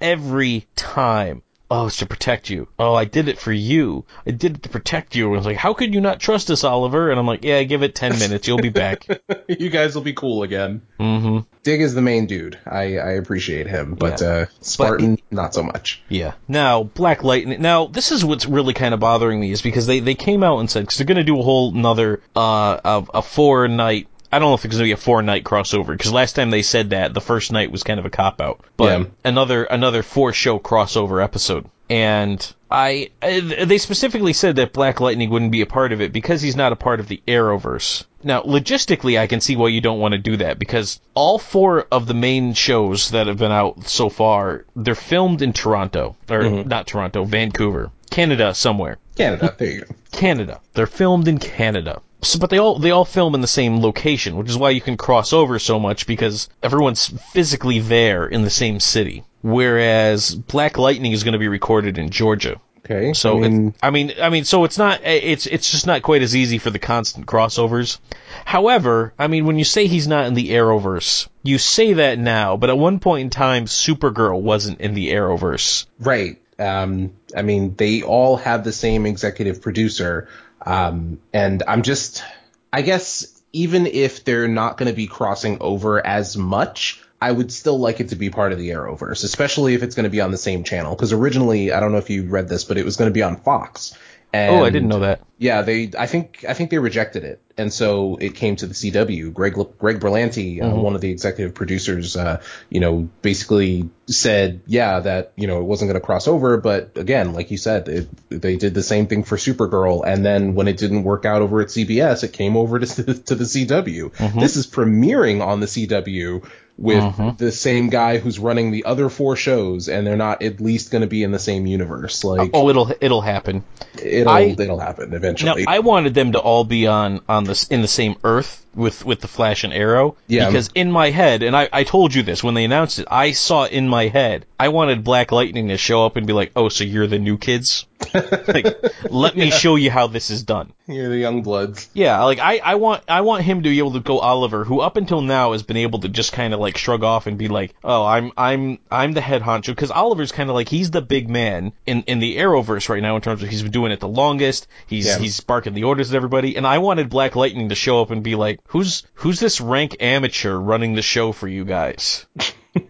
[0.00, 1.42] Every time.
[1.70, 2.68] Oh, it's to protect you.
[2.78, 4.04] Oh, I did it for you.
[4.26, 5.26] I did it to protect you.
[5.28, 7.10] And I was like, how could you not trust us, Oliver?
[7.10, 8.46] And I'm like, yeah, give it 10 minutes.
[8.46, 9.06] You'll be back.
[9.48, 10.82] you guys will be cool again.
[10.98, 12.58] hmm Dig is the main dude.
[12.66, 14.26] I, I appreciate him, but Yeah.
[14.26, 16.02] uh, Spartan not so much.
[16.08, 16.32] Yeah.
[16.48, 17.62] Now, Black Lightning.
[17.62, 20.58] Now, this is what's really kind of bothering me is because they, they came out
[20.58, 24.08] and said, because they're going to do a whole another, uh, a, a four night,
[24.32, 26.50] I don't know if it's going to be a four night crossover, because last time
[26.50, 28.60] they said that, the first night was kind of a cop out.
[28.76, 29.06] But Yeah.
[29.24, 31.66] another, another four show crossover episode.
[31.90, 36.10] And I, uh, they specifically said that Black Lightning wouldn't be a part of it
[36.10, 38.04] because he's not a part of the Arrowverse.
[38.24, 41.86] Now, logistically, I can see why you don't want to do that because all four
[41.92, 46.48] of the main shows that have been out so far, they're filmed in Toronto, or
[46.48, 48.96] not Toronto, Vancouver, Canada, somewhere.
[49.16, 49.94] Canada, there you go.
[50.12, 50.60] Canada.
[50.72, 52.00] They're filmed in Canada.
[52.22, 54.80] So, but they all they all film in the same location, which is why you
[54.80, 59.24] can cross over so much because everyone's physically there in the same city.
[59.42, 62.60] Whereas Black Lightning is going to be recorded in Georgia.
[62.84, 65.86] Okay, So I mean, it's, I mean, I mean, so it's not, it's, it's just
[65.86, 67.98] not quite as easy for the constant crossovers.
[68.44, 72.56] However, I mean, when you say he's not in the Arrowverse, you say that now,
[72.56, 75.86] but at one point in time, Supergirl wasn't in the Arrowverse.
[76.00, 76.38] right.
[76.58, 80.28] Um, I mean, they all have the same executive producer,
[80.66, 82.24] um, and I'm just,
[82.72, 87.02] I guess, even if they're not going to be crossing over as much.
[87.20, 90.02] I would still like it to be part of the Arrowverse, especially if it's going
[90.04, 90.96] to be on the same channel.
[90.96, 93.22] Because originally, I don't know if you read this, but it was going to be
[93.22, 93.96] on Fox.
[94.34, 95.20] And Oh, I didn't know that.
[95.38, 95.90] Yeah, they.
[95.98, 99.32] I think I think they rejected it, and so it came to the CW.
[99.34, 100.80] Greg Greg Berlanti, uh, Mm-hmm.
[100.80, 102.40] one of the executive producers, uh,
[102.70, 106.96] you know, basically said, yeah, that you know it wasn't going to cross over, but
[106.96, 110.66] again, like you said, it, they did the same thing for Supergirl, and then when
[110.68, 114.12] it didn't work out over at CBS, it came over to to the CW.
[114.14, 114.40] Mm-hmm.
[114.40, 116.48] This is premiering on the CW
[116.82, 117.36] with mm-hmm.
[117.36, 121.02] the same guy who's running the other four shows, and they're not at least going
[121.02, 122.24] to be in the same universe.
[122.24, 123.62] Like Oh, it'll, it'll happen.
[124.02, 125.62] it'll I- it'll happen eventually.
[125.62, 125.72] Now.
[125.72, 129.20] I wanted them to all be on on this in the same Earth with with
[129.20, 130.16] the Flash and Arrow.
[130.26, 130.46] Yeah.
[130.46, 133.32] Because in my head, and I, I told you this when they announced it, I
[133.32, 136.68] saw in my head, I wanted Black Lightning to show up and be like, "Oh,
[136.68, 137.86] so you're the new kids?
[138.14, 138.66] like,
[139.10, 141.88] let me show you how this is done." You're the young bloods.
[141.94, 144.80] Yeah, like I, I want I want him to be able to go Oliver, who
[144.80, 147.48] up until now has been able to just kind of like shrug off and be
[147.48, 151.02] like, oh, I'm I'm I'm the head honcho, because Oliver's kind of like he's the
[151.02, 154.00] big man in in the Arrowverse right now in terms of he's been doing it
[154.00, 154.66] the longest.
[154.86, 155.18] He's Yeah.
[155.18, 158.22] he's barking the orders at everybody, and I wanted Black Lightning to show up and
[158.22, 162.26] be like, who's who's this rank amateur running the show for you guys?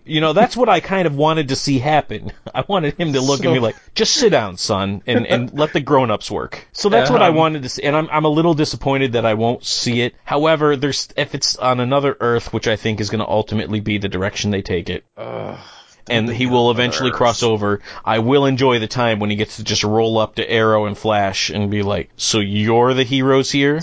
[0.05, 2.31] You know, that's what I kind of wanted to see happen.
[2.55, 5.53] I wanted him to look So- at me like, just sit down, son, and, and
[5.59, 6.69] let the grown-ups work.
[6.73, 9.27] So that's what I Um, wanted to see, and I'm, I'm a little disappointed that
[9.27, 10.15] I won't see it.
[10.23, 13.99] However, there's, if it's on another Earth, which I think is going to ultimately be
[13.99, 15.05] the direction they take it,
[16.09, 19.65] and he will eventually cross over, I will enjoy the time when he gets to
[19.65, 23.81] just roll up to Arrow and Flash and be like, so you're the heroes here?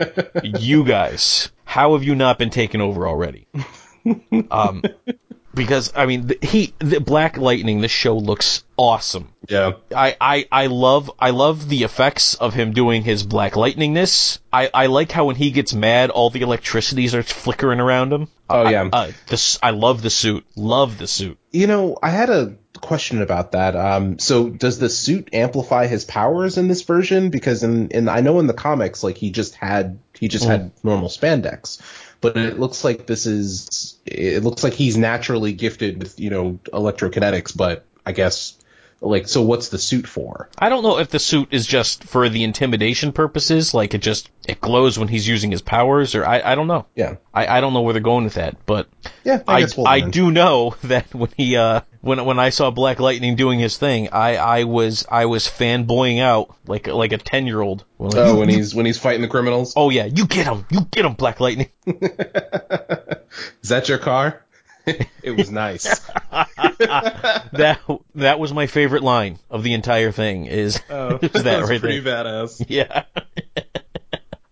[0.42, 3.46] you guys, how have you not been taken over already?
[4.50, 4.82] Um,
[5.54, 7.80] because I mean, the, he the Black Lightning.
[7.80, 9.28] This show looks awesome.
[9.48, 9.72] Yeah.
[9.94, 14.38] I, I, I love I love the effects of him doing his black lightningness.
[14.52, 18.28] I, I like how when he gets mad, all the electricities are flickering around him.
[18.50, 18.88] Oh, I- yeah.
[18.92, 20.44] uh, this I love the suit.
[20.56, 21.38] Love the suit.
[21.50, 23.76] You know, I had a question about that.
[23.76, 27.30] Um, so does the suit amplify his powers in this version?
[27.30, 30.70] Because in, in I know in the comics, like he just had he just had
[30.82, 31.80] normal spandex,
[32.20, 36.58] but it looks like this is it looks like he's naturally gifted with you know
[36.66, 37.56] electrokinetics.
[37.56, 38.56] But I guess
[39.00, 40.50] like so, what's the suit for?
[40.58, 44.30] I don't know if the suit is just for the intimidation purposes, like it just
[44.46, 46.86] it glows when he's using his powers, or I, I don't know.
[46.94, 48.88] Yeah, I, I don't know where they're going with that, but
[49.24, 49.42] yeah.
[49.48, 53.00] I, guess we'll I do know that when he uh when when I saw Black
[53.00, 57.46] Lightning doing his thing, I, I was I was fanboying out like like a ten
[57.46, 57.84] year old.
[57.98, 59.74] Oh, when he's when he's fighting the criminals.
[59.76, 61.70] Oh yeah, you get him, you get him, Black Lightning.
[63.62, 64.44] Is that your car?
[65.22, 65.98] it was nice.
[66.30, 67.80] that
[68.14, 70.46] that was my favorite line of the entire thing.
[70.46, 71.16] Is, oh.
[71.22, 72.24] is that That's right pretty there?
[72.24, 72.64] badass.
[72.68, 73.04] Yeah.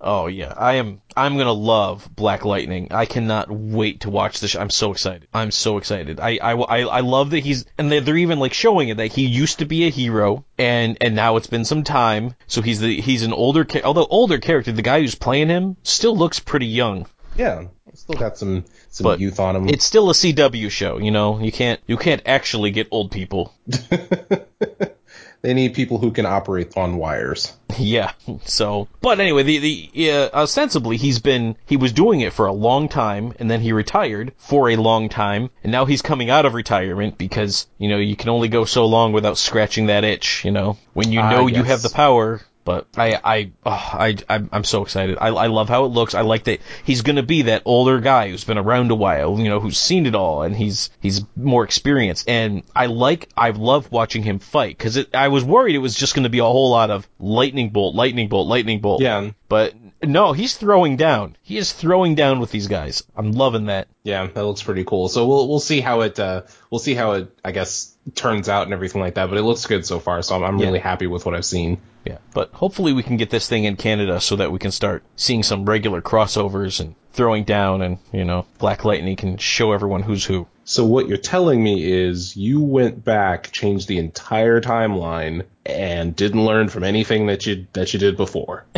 [0.01, 1.01] oh yeah, I am.
[1.17, 2.89] I'm gonna love Black Lightning.
[2.91, 4.57] I cannot wait to watch this.
[4.57, 5.29] I'm so excited.
[5.33, 6.21] I'm so excited.
[6.21, 9.13] I I, I, I love that he's and they're, they're even like showing it that
[9.13, 12.35] he used to be a hero and and now it's been some time.
[12.47, 14.73] So he's the he's an older although older character.
[14.73, 17.07] The guy who's playing him still looks pretty young.
[17.37, 17.67] Yeah,
[17.99, 19.69] still got some some But youth on him.
[19.69, 20.99] It's still a CW show.
[20.99, 23.55] You know, you can't you can't actually get old people.
[25.43, 27.53] they need people who can operate on wires.
[27.79, 28.13] Yeah.
[28.45, 32.53] So, but anyway, the the yeah, ostensibly he's been he was doing it for a
[32.53, 36.47] long time, and then he retired for a long time, and now he's coming out
[36.47, 40.45] of retirement because you know you can only go so long without scratching that itch.
[40.45, 41.67] You know, when you Ah, know you yes.
[41.67, 42.41] have the power.
[42.69, 45.17] But I I oh, I I'm I'm so excited.
[45.19, 46.15] I I love how it looks.
[46.15, 49.49] I like that he's gonna be that older guy who's been around a while, you
[49.49, 52.29] know, who's seen it all, and he's he's more experienced.
[52.29, 56.15] And I like I love watching him fight because I was worried it was just
[56.15, 59.01] gonna be a whole lot of lightning bolt, lightning bolt, lightning bolt.
[59.01, 61.37] Yeah, But no, he's throwing down.
[61.41, 63.03] He is throwing down with these guys.
[63.17, 63.89] I'm loving that.
[64.05, 65.09] yeah, that looks pretty cool.
[65.09, 68.65] So we'll we'll see how it uh we'll see how it I guess turns out
[68.65, 69.31] and everything like that.
[69.31, 71.79] But it looks good so far, so I'm, I'm really happy with what I've seen.
[72.05, 72.19] Yeah.
[72.33, 75.43] But hopefully we can get this thing in Canada so that we can start seeing
[75.43, 80.25] some regular crossovers and throwing down and, you know, Black Lightning can show everyone who's
[80.25, 80.47] who.
[80.65, 86.45] So what you're telling me is you went back, changed the entire timeline, and didn't
[86.45, 88.67] learn from anything that you that you did before.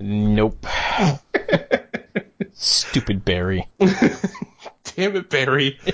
[0.00, 0.66] Nope.
[2.52, 3.68] Stupid Barry.
[4.96, 5.78] Damn it, Barry.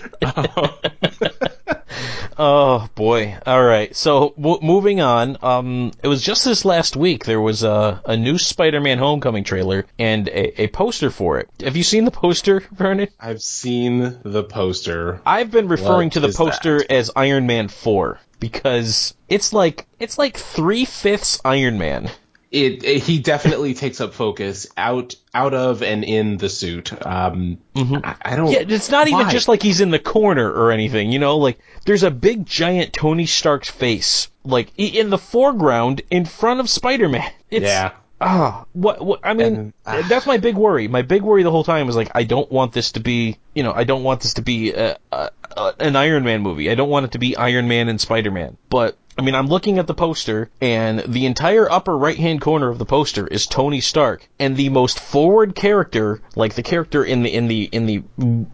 [2.39, 3.35] Oh boy.
[3.47, 3.97] All right.
[3.97, 5.39] So w- moving on.
[5.43, 9.87] Um, it was just this last week there was a a new Spider-Man Homecoming trailer
[9.99, 11.49] and a, a poster for it.
[11.65, 13.09] Have you seen the poster, Vernon?
[13.19, 15.23] I've seen the poster.
[15.25, 16.93] I've been referring What to the poster that?
[16.93, 22.11] as Iron Man Four because it's like it's like three fifths Iron Man.
[22.51, 26.93] It, it he definitely takes up focus out out of and in the suit.
[27.05, 28.51] Um, I, I don't.
[28.51, 31.59] Yeah, it's not even just like he's in the corner or anything, you know, like
[31.85, 37.31] there's a big giant Tony Stark's face like in the foreground in front of Spider-Man.
[37.51, 37.93] It's, Yeah.
[38.19, 39.21] Ah, what, what?
[39.23, 40.07] I mean, And, ah.
[40.09, 40.89] that's my big worry.
[40.89, 43.63] My big worry the whole time was like, I don't want this to be, you
[43.63, 46.71] know, I don't want this to be a, a, a, an Iron Man movie.
[46.71, 48.57] I don't want it to be Iron Man and Spider Man.
[48.71, 52.69] But I mean, I'm looking at the poster, and the entire upper right hand corner
[52.69, 57.23] of the poster is Tony Stark, and the most forward character, like the character in
[57.23, 58.03] the in the in the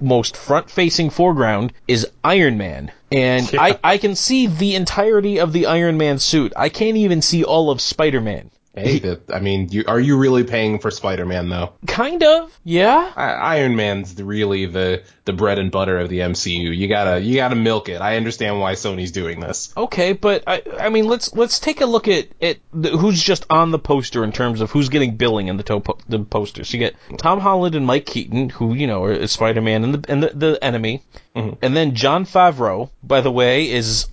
[0.00, 2.92] most front facing foreground, is Iron Man.
[3.10, 3.62] And Yeah.
[3.62, 6.52] I, I can see the entirety of the Iron Man suit.
[6.56, 8.50] I can't even see all of Spider Man.
[8.74, 11.74] Hey, that, I mean, you, are you really paying for Spider-Man though?
[11.86, 13.12] Kind of, yeah.
[13.14, 16.74] I, Iron Man's really the the bread and butter of the MCU.
[16.74, 18.00] You gotta you gotta milk it.
[18.00, 19.74] I understand why Sony's doing this.
[19.76, 23.44] Okay, but I, I mean, let's let's take a look at at the, who's just
[23.50, 26.72] on the poster in terms of who's getting billing in the to- the posters.
[26.72, 30.10] You get Tom Holland and Mike Keaton, who you know are Spider Man and the
[30.10, 31.02] and the, the enemy,
[31.36, 31.56] mm-hmm.
[31.60, 34.08] and then Jon Favreau, by the way, is.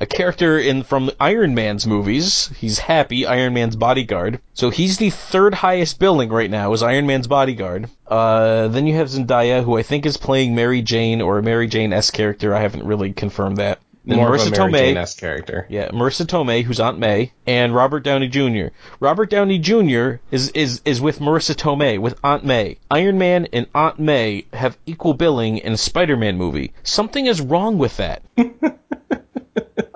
[0.00, 2.50] A character in from Iron Man's movies.
[2.58, 4.40] He's Happy, Iron Man's bodyguard.
[4.54, 7.88] So he's the third highest billing right now as Iron Man's bodyguard.
[8.06, 11.68] Uh, then you have Zendaya, who I think is playing Mary Jane or a Mary
[11.68, 12.54] Jane S character.
[12.54, 13.80] I haven't really confirmed that.
[14.06, 15.66] Then More Marissa of a Mary Tomei, Jane-esque character.
[15.70, 18.66] yeah, Marisa Tomei, who's Aunt May, and Robert Downey Jr.
[19.00, 20.16] Robert Downey Jr.
[20.30, 22.76] is is is with Marisa Tomei, with Aunt May.
[22.90, 26.74] Iron Man and Aunt May have equal billing in a Spider-Man movie.
[26.82, 28.22] Something is wrong with that.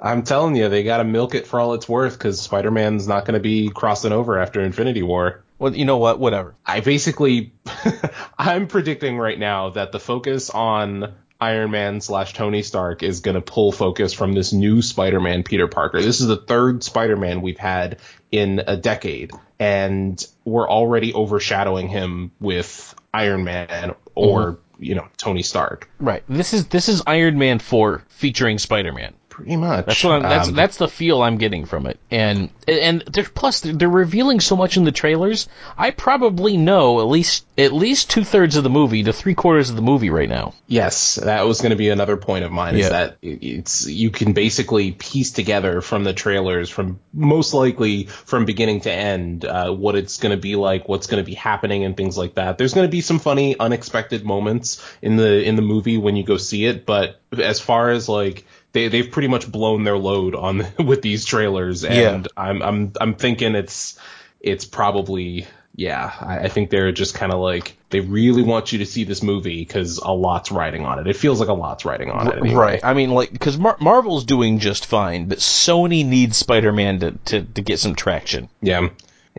[0.09, 3.40] I'm telling you, they gotta milk it for all it's worth because Spider-Man's not gonna
[3.40, 5.44] be crossing over after Infinity War.
[5.59, 6.18] Well, you know what?
[6.18, 6.55] Whatever.
[6.64, 7.53] I basically,
[8.38, 13.35] I'm predicting right now that the focus on Iron Man slash Tony Stark is going
[13.35, 16.01] to pull focus from this new Spider-Man Peter Parker.
[16.01, 17.99] This is the third Spider-Man we've had
[18.33, 24.85] in a decade, and we're already overshadowing him with Iron Man or mm-hmm.
[24.85, 25.90] you know Tony Stark.
[26.01, 26.23] Right.
[26.31, 29.12] This is this is Iron Man 4 featuring Spider-Man.
[29.38, 29.87] Pretty much.
[29.87, 32.01] That's what I'm, that's Um, that's the feel I'm getting from it.
[32.11, 35.48] And and they're, plus they're revealing so much in the trailers.
[35.77, 39.70] I probably know at least at least two thirds of the movie to three quarters
[39.70, 40.55] of the movie right now.
[40.66, 42.74] Yes, that was going to be another point of mine.
[42.74, 42.81] Yeah.
[42.83, 48.44] Is that it's you can basically piece together from the trailers, from most likely from
[48.44, 51.85] beginning to end, uh, what it's going to be like, what's going to be happening,
[51.85, 52.59] and things like that.
[52.59, 56.24] There's going to be some funny, unexpected moments in the in the movie when you
[56.24, 60.35] go see it, but as far as like they they've pretty much blown their load
[60.35, 63.98] on with these trailers, and I'm I'm I'm thinking it's
[64.40, 68.81] it's probably yeah I, I think they're just kind of like they really want you
[68.81, 71.85] to see this movie because a lot's riding on it it feels like a lot's
[71.85, 72.54] riding on it anyway.
[72.54, 72.81] Right.
[72.85, 77.42] I mean, like, because Mar- Marvel's doing just fine, but Sony needs Spider-Man to, to,
[77.42, 78.48] to get some traction.
[78.61, 78.88] yeah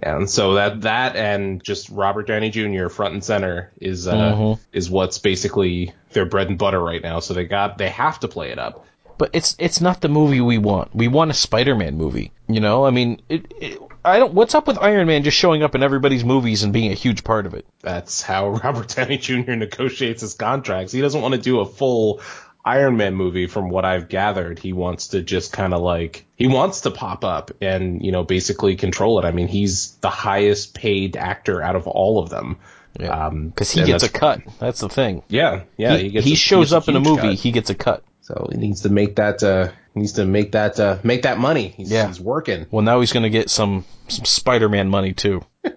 [0.01, 4.13] yeah and so that that and just robert downey jr front and center is uh
[4.15, 4.59] Mhm.
[4.71, 8.29] is what's basically their bread and butter right now so they got they have to
[8.29, 8.85] play it up
[9.19, 10.95] But it's it's not the movie we want.
[10.95, 12.31] We want a Spider-Man movie.
[12.47, 14.33] You know, I mean, it, it, I don't.
[14.33, 17.23] What's up with Iron Man just showing up in everybody's movies and being a huge
[17.23, 17.67] part of it?
[17.81, 22.19] that's how robert downey jr negotiates his contracts he doesn't want to do a full
[22.65, 26.47] Iron Man movie, from what I've gathered, he wants to just kind of like he
[26.47, 29.25] wants to pop up and you know basically control it.
[29.25, 32.57] I mean, he's the highest paid actor out of all of them.
[32.99, 33.27] Yeah.
[33.27, 34.41] Um, Because he gets a cut.
[34.59, 35.23] That's the thing.
[35.29, 35.95] Yeah, yeah.
[35.97, 37.21] he, gets he a- shows gets up in a movie.
[37.21, 37.33] cut.
[37.35, 38.03] He gets a cut.
[38.29, 39.41] So he needs to make that.
[39.41, 40.79] Uh, needs to make that.
[40.79, 41.69] Uh, make that money.
[41.69, 42.05] He's, Yeah.
[42.07, 42.67] he's working.
[42.69, 45.43] Well, now he's going to get some some Spider-Man money too.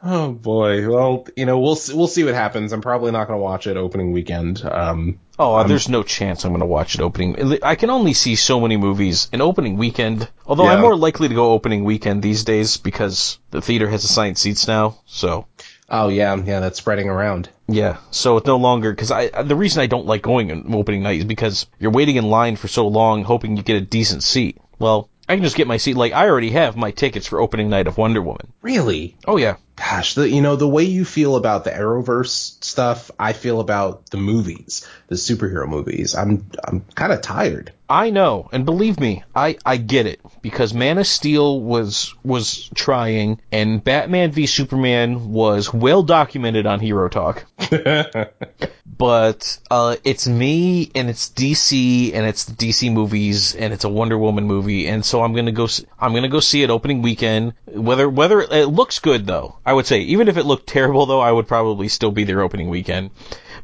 [0.00, 0.88] Oh boy.
[0.88, 2.72] Well, you know, we'll see, we'll see what happens.
[2.72, 4.64] I'm probably not going to watch it opening weekend.
[4.64, 7.58] Um, Oh, there's no chance I'm going to watch it opening.
[7.64, 10.28] I can only see so many movies in opening weekend.
[10.46, 14.38] Although I'm more likely to go opening weekend these days because the theater has assigned
[14.38, 14.98] seats now.
[15.06, 15.46] So
[15.88, 16.60] oh yeah, yeah.
[16.60, 17.48] That's spreading around.
[17.68, 21.02] Yeah, so it's no longer because I the reason I don't like going on opening
[21.02, 24.22] night is because you're waiting in line for so long hoping you get a decent
[24.22, 24.58] seat.
[24.78, 25.96] Well, I can just get my seat.
[25.96, 28.52] Like I already have my tickets for opening night of Wonder Woman.
[28.62, 29.16] Really?
[29.26, 33.32] Oh yeah, Gosh, the, you know the way you feel about the Arrowverse stuff, I
[33.32, 36.14] feel about the movies, the superhero movies.
[36.14, 37.72] I'm I'm kind of tired.
[37.90, 42.68] I know, and believe me, I, I get it because Man of Steel was was
[42.74, 47.46] trying, and Batman v Superman was well documented on Hero Talk.
[48.98, 53.88] but uh, it's me, and it's DC, and it's the DC movies, and it's a
[53.88, 55.66] Wonder Woman movie, and so I'm gonna go.
[55.98, 57.54] I'm gonna go see it opening weekend.
[57.64, 61.20] Whether whether it looks good though, I would say even if it looked terrible though,
[61.20, 63.10] I would probably still be there opening weekend.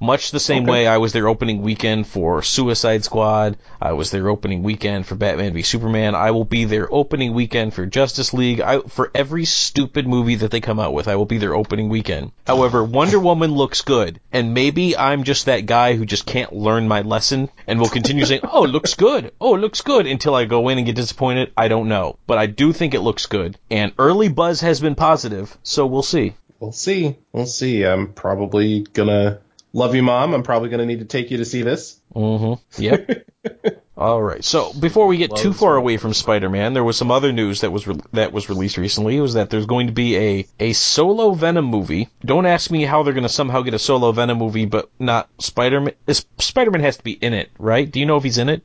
[0.04, 0.70] Much the same Okay.
[0.70, 3.56] way I was there opening weekend for Suicide Squad.
[3.80, 6.14] I was there opening weekend for Batman v Superman.
[6.14, 8.60] I will be there opening weekend for Justice League.
[8.60, 11.88] I, for every stupid movie that they come out with, I will be there opening
[11.88, 12.32] weekend.
[12.46, 16.86] However, Wonder Woman looks good, and maybe I'm just that guy who just can't learn
[16.86, 19.32] my lesson and will continue saying, "Oh, it looks good.
[19.40, 21.50] Oh, it looks good," until I go in and get disappointed.
[21.56, 24.96] I don't know, but I do think it looks good, and early buzz has been
[24.96, 26.34] positive, so we'll see.
[26.60, 27.16] We'll see.
[27.32, 27.84] We'll see.
[27.84, 29.38] I'm probably gonna
[29.74, 30.32] love you, mom.
[30.32, 32.00] I'm probably gonna need to take you to see this.
[32.14, 32.82] Mm-hmm.
[32.82, 33.26] Yep.
[33.96, 34.42] All right.
[34.42, 35.78] So before we get too Loves far it.
[35.78, 39.16] away from Spider-Man, there was some other news that was re- that was released recently.
[39.16, 42.08] It was that there's going to be a a solo Venom movie.
[42.24, 45.28] Don't ask me how they're going to somehow get a solo Venom movie, but not
[45.38, 45.94] Spider-Man.
[46.08, 47.88] Is- Spider-Man has to be in it, right?
[47.88, 48.62] Do you know if he's in it?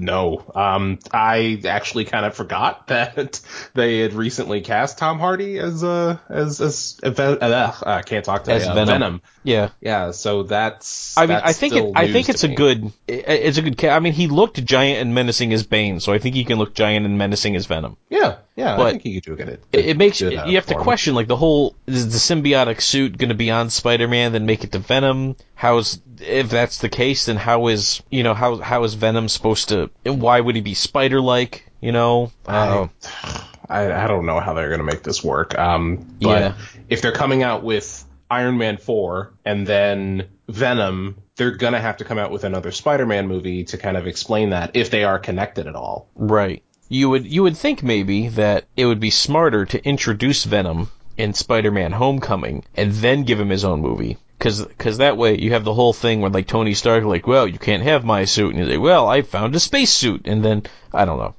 [0.00, 0.50] No.
[0.54, 3.40] Um, I actually kind of forgot that
[3.74, 8.44] they had recently cast Tom Hardy as uh as as uh, uh, I can't talk
[8.44, 8.56] today.
[8.56, 8.86] As uh, Venom.
[8.86, 9.22] Venom.
[9.44, 9.70] Yeah.
[9.80, 10.12] Yeah.
[10.12, 11.16] So that's.
[11.18, 12.54] I mean, that's I think it, I think it's a me.
[12.54, 13.84] good, it's a good.
[13.84, 16.74] I mean, he looked giant and menacing as Bane, so I think he can look
[16.74, 17.96] giant and menacing as Venom.
[18.08, 18.38] Yeah.
[18.56, 18.76] Yeah.
[18.76, 19.62] But I think you could do it.
[19.72, 23.16] It, it makes good, you have to question like the whole is the symbiotic suit
[23.16, 25.36] going to be on Spider-Man then make it to Venom?
[25.54, 29.68] How's if that's the case then how is you know how how is Venom supposed
[29.70, 29.90] to?
[30.04, 31.66] Why would he be spider-like?
[31.80, 32.88] You know, uh,
[33.68, 35.58] I, I don't know how they're gonna make this work.
[35.58, 36.54] Um, but Yeah.
[36.88, 42.04] if they're coming out with Iron Man four and then Venom, they're gonna have to
[42.04, 45.66] come out with another Spider-Man movie to kind of explain that if they are connected
[45.66, 46.08] at all.
[46.14, 46.62] right.
[46.92, 51.34] You would you would think maybe that it would be smarter to introduce Venom in
[51.34, 54.16] Spider-Man Homecoming and then give him his own movie.
[54.40, 57.46] Cause, cause that way you have the whole thing where like Tony Stark like, well,
[57.46, 60.44] you can't have my suit, and he's like, well, I found a space suit, and
[60.44, 61.34] then I don't know.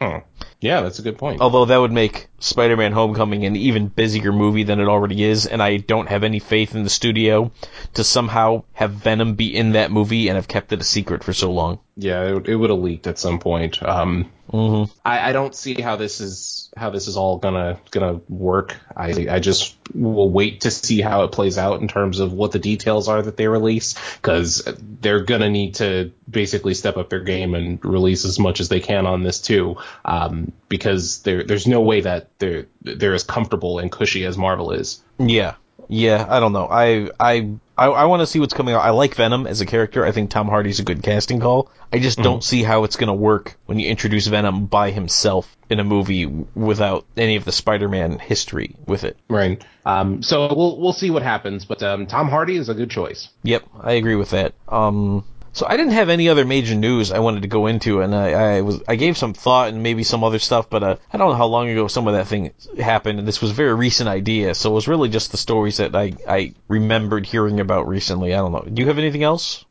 [0.00, 0.18] Hmm.
[0.60, 1.40] Yeah, that's a good point.
[1.40, 5.62] Although that would make Spider-Man Homecoming an even busier movie than it already is, and
[5.62, 7.52] I don't have any faith in the studio
[7.94, 11.32] to somehow have Venom be in that movie and have kept it a secret for
[11.32, 11.78] so long.
[11.96, 13.80] Yeah, it, it would have leaked at some point.
[13.82, 14.92] Um, Mm-hmm.
[15.04, 18.76] I, I don't see how this is how this is all gonna gonna work.
[18.96, 22.52] I I just will wait to see how it plays out in terms of what
[22.52, 24.66] the details are that they release because
[25.00, 28.80] they're gonna need to basically step up their game and release as much as they
[28.80, 29.76] can on this too.
[30.04, 34.72] Um, because there there's no way that they're they're as comfortable and cushy as Marvel
[34.72, 35.02] is.
[35.18, 35.54] Yeah,
[35.88, 36.26] yeah.
[36.28, 36.68] I don't know.
[36.70, 38.80] I I I, I want to see what's coming out.
[38.80, 40.04] I like Venom as a character.
[40.04, 41.70] I think Tom Hardy's a good casting call.
[41.92, 45.80] I just don't see how it's gonna work when you introduce Venom by himself in
[45.80, 49.16] a movie without any of the Spider-Man history with it.
[49.28, 49.62] Right.
[49.86, 53.28] Um, so we'll we'll see what happens, but um, Tom Hardy is a good choice.
[53.42, 54.54] Yep, I agree with that.
[54.68, 55.24] Um,
[55.58, 58.28] so I didn't have any other major news I wanted to go into, and I,
[58.30, 61.30] I was I gave some thought and maybe some other stuff, but uh, I don't
[61.30, 64.08] know how long ago some of that thing happened, and this was a very recent
[64.08, 68.34] idea, so it was really just the stories that I I remembered hearing about recently.
[68.34, 68.64] I don't know.
[68.72, 69.64] Do you have anything else?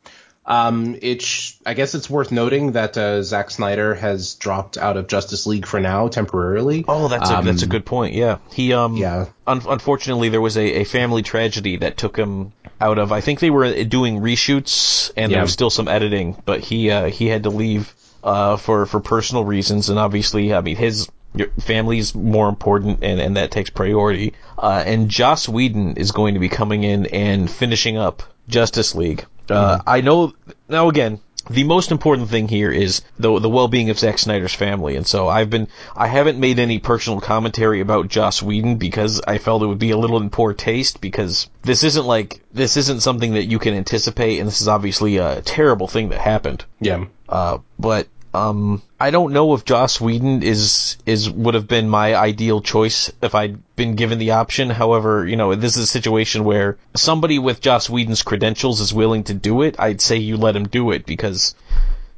[0.48, 5.06] Um, it's I guess it's worth noting that uh, Zack Snyder has dropped out of
[5.06, 6.86] Justice League for now temporarily.
[6.88, 8.14] Oh, that's a Um, that's a good point.
[8.14, 9.26] Yeah, he um Yeah.
[9.46, 13.12] Un- unfortunately, there was a, a family tragedy that took him out of.
[13.12, 15.42] I think they were doing reshoots, and there Yeah.
[15.42, 17.92] was still some editing, but he uh, he had to leave
[18.24, 23.20] uh, for for personal reasons, and obviously, I mean, his your family's more important, and,
[23.20, 24.32] and that takes priority.
[24.56, 29.26] Uh, and Joss Whedon is going to be coming in and finishing up Justice League.
[29.50, 30.32] Uh, I know
[30.68, 31.20] now again.
[31.50, 35.28] The most important thing here is the the well-being of Zack Snyder's family, and so
[35.28, 39.66] I've been I haven't made any personal commentary about Joss Whedon because I felt it
[39.66, 43.46] would be a little in poor taste because this isn't like this isn't something that
[43.46, 46.66] you can anticipate, and this is obviously a terrible thing that happened.
[46.80, 47.06] Yeah.
[47.26, 48.08] Uh, but
[48.38, 53.12] um, I don't know if Joss Whedon is is would have been my ideal choice
[53.22, 54.70] if I'd been given the option.
[54.70, 59.24] However, you know, this is a situation where somebody with Joss Whedon's credentials is willing
[59.24, 59.76] to do it.
[59.78, 61.54] I'd say you let him do it because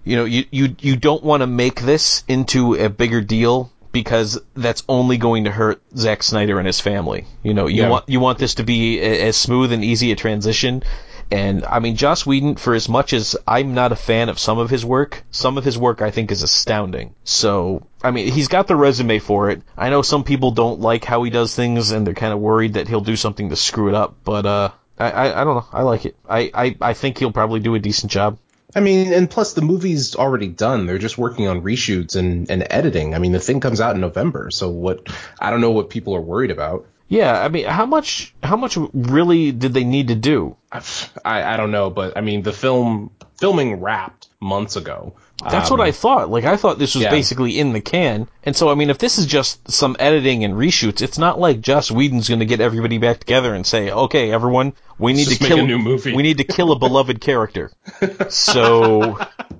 [0.04, 4.38] you know you you you don't want to make this into a bigger deal because
[4.54, 7.26] that's only going to hurt Zack Snyder and his family.
[7.42, 7.88] You know, you Yeah.
[7.90, 10.82] want you want this to be a- as smooth and easy a transition.
[11.30, 14.58] And I mean, Joss Whedon, for as much as I'm not a fan of some
[14.58, 17.14] of his work, some of his work I think is astounding.
[17.24, 19.62] So, I mean, he's got the resume for it.
[19.76, 22.74] I know some people don't like how he does things and they're kind of worried
[22.74, 25.66] that he'll do something to screw it up, but, uh, I, I, I don't know.
[25.72, 26.16] I like it.
[26.28, 28.38] I, I, I think he'll probably do a decent job.
[28.74, 30.86] I mean, and plus the movie's already done.
[30.86, 33.14] They're just working on reshoots and, and editing.
[33.14, 35.08] I mean, the thing comes out in November, so what?
[35.40, 36.86] I don't know what people are worried about.
[37.10, 40.56] Yeah, I mean, how much, how much really did they need to do?
[40.72, 40.82] I,
[41.24, 45.14] I don't know, but I mean, the film filming wrapped months ago.
[45.42, 46.30] That's Um, what I thought.
[46.30, 47.10] Like I thought this was yeah.
[47.10, 48.28] basically in the can.
[48.44, 51.62] And so I mean if this is just some editing and reshoots, it's not like
[51.62, 55.38] Joss Whedon's going to get everybody back together and say, "Okay, everyone, we need Just
[55.38, 57.72] to make a kill new movie." We need to kill a beloved character."
[58.28, 59.18] So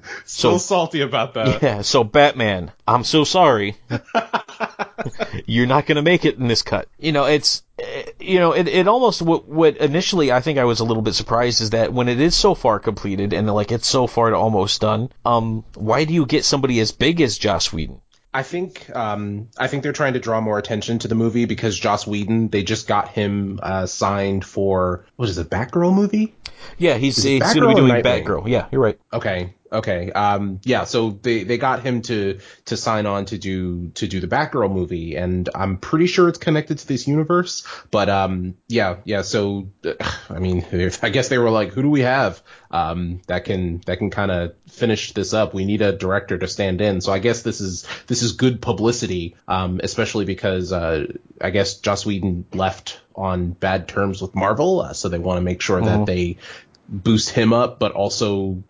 [0.25, 1.63] Still so- salty about that.
[1.63, 3.77] yeah, so Batman, I'm so sorry.
[5.47, 6.89] You're not going to make it in this cut.
[6.99, 7.63] You know, it's
[8.19, 11.15] you know, it, it almost what, what initially I think I was a little bit
[11.15, 14.37] surprised is that when it is so far completed and like it's so far to
[14.37, 18.01] almost done, um, why do you get somebody as big as Joss Whedon?
[18.33, 21.77] I think um, I think they're trying to draw more attention to the movie because
[21.77, 26.35] Joss Whedon they just got him uh, signed for what is it Batgirl movie?
[26.79, 28.03] Yeah, he's he's going to be doing?
[28.03, 28.49] Batgirl.
[28.49, 28.99] Yeah, you're right.
[29.13, 30.85] Okay, okay, um, yeah.
[30.85, 34.73] So they, they got him to to sign on to do to do the Batgirl
[34.73, 37.67] movie, and I'm pretty sure it's connected to this universe.
[37.91, 39.23] But um, yeah, yeah.
[39.23, 39.69] So
[40.31, 43.81] I mean, if, I guess they were like, who do we have um, that can
[43.87, 45.55] that can kind of finish this up?
[45.55, 47.01] We need a director to stand in.
[47.01, 51.07] So I guess this is this is good publicity, um, especially because uh,
[51.41, 55.43] I guess Joss Whedon left on bad terms with Marvel, uh, so they want to
[55.43, 56.39] make sure that they
[56.91, 58.63] boost him up, but also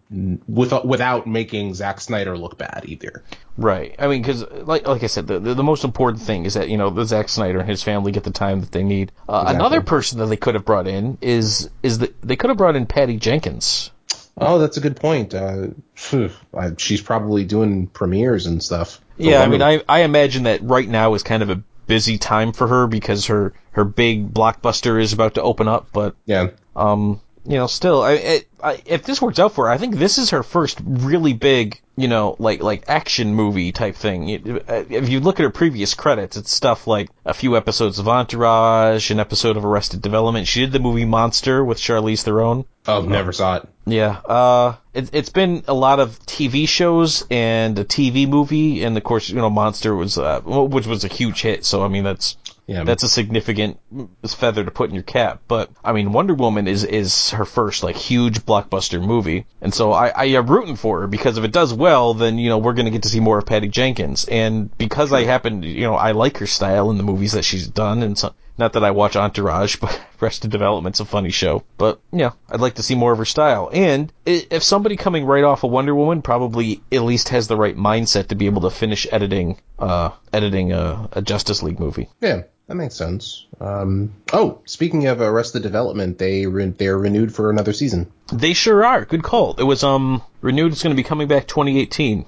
[0.47, 3.25] without without making Zack Snyder look bad either.
[3.57, 3.95] Right.
[3.99, 6.69] I mean, because like like I said, the, the the most important thing is that
[6.69, 9.11] you know the Zack Snyder and his family get the time that they need.
[9.29, 9.57] Uh, Exactly.
[9.57, 12.77] Another person that they could have brought in is is that they could have brought
[12.77, 13.91] in Patty Jenkins.
[14.37, 15.35] Oh, that's a good point.
[15.35, 19.01] Uh, phew, I- she's probably doing premieres and stuff.
[19.17, 22.53] Yeah, I mean, I I imagine that right now is kind of a busy time
[22.53, 27.21] for her because her her big blockbuster is about to open up, but yeah, um,
[27.45, 30.19] you know, still, I, it, I, if this works out for her, I think this
[30.19, 34.29] is her first really big, you know, like like action movie type thing.
[34.29, 37.99] It- uh, If you look at her previous credits, it's stuff like a few episodes
[37.99, 40.47] of Entourage, an episode of Arrested Development.
[40.47, 42.65] She did the movie Monster with Charlize Theron.
[42.87, 43.69] oh, I've never saw it.
[43.87, 48.97] Yeah, uh, it, it's been a lot of TV shows and a TV movie, and
[48.97, 51.65] of course, you know, Monster was, uh, which was a huge hit.
[51.65, 52.37] So I mean, that's
[52.71, 52.85] Yeah.
[52.85, 53.81] that's a significant
[54.25, 55.43] feather to put in your cap.
[55.49, 59.93] But I mean, Wonder Woman is is her first like huge blockbuster movie, and so
[59.93, 62.75] I, I am rooting for her because if it does well, then you know we're
[62.75, 65.95] gonna get to see more of Patty Jenkins, and because I happen, to, you know,
[65.95, 68.93] I like her style in the movies that she's done, and so not that I
[68.93, 71.65] watch Entourage, but Arrested Development's a funny show.
[71.77, 73.69] But yeah, I'd like to see more of her style.
[73.73, 77.77] And if somebody coming right off of Wonder Woman probably at least has the right
[77.77, 82.09] mindset to be able to finish editing, uh, editing a, a Justice League movie.
[82.21, 83.47] Yeah, that makes sense.
[83.61, 88.13] Um, oh, speaking of Arrested Development, they re- they're renewed for another season.
[88.33, 89.05] They sure are.
[89.05, 89.57] Good call.
[89.59, 90.71] It was um renewed.
[90.71, 92.25] It's going to be coming back 2018.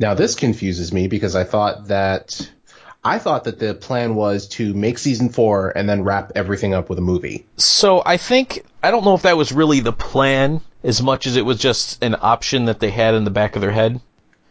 [0.00, 2.50] Now this confuses me because I thought that
[3.04, 6.90] I thought that the plan was to make season four and then wrap everything up
[6.90, 7.46] with a movie.
[7.56, 11.36] So I think I don't know if that was really the plan as much as
[11.36, 14.00] it was just an option that they had in the back of their head.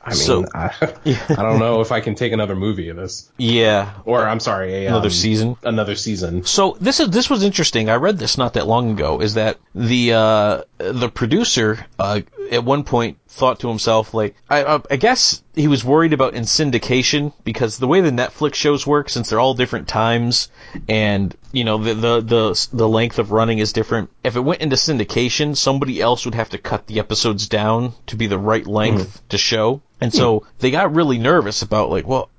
[0.06, 0.72] I mean, So- I,
[1.30, 3.92] I don't know if I can take another movie of this, Yeah.
[4.06, 5.58] or I'm sorry, a, Another um, season.
[5.64, 6.44] another season.
[6.46, 7.90] So this is this was interesting.
[7.90, 9.20] I read this not that long ago.
[9.22, 14.64] Is that the uh, the producer uh, at one point thought to himself like I,
[14.64, 18.88] I I guess he was worried about in syndication because the way the Netflix shows
[18.88, 20.50] work since they're all different times
[20.88, 24.10] and you know the the the the length of running is different.
[24.24, 28.16] If it went into syndication, somebody else would have to cut the episodes down to
[28.16, 29.28] be the right length mm-hmm.
[29.30, 29.82] to show.
[30.02, 32.30] And so they got really nervous about like, well,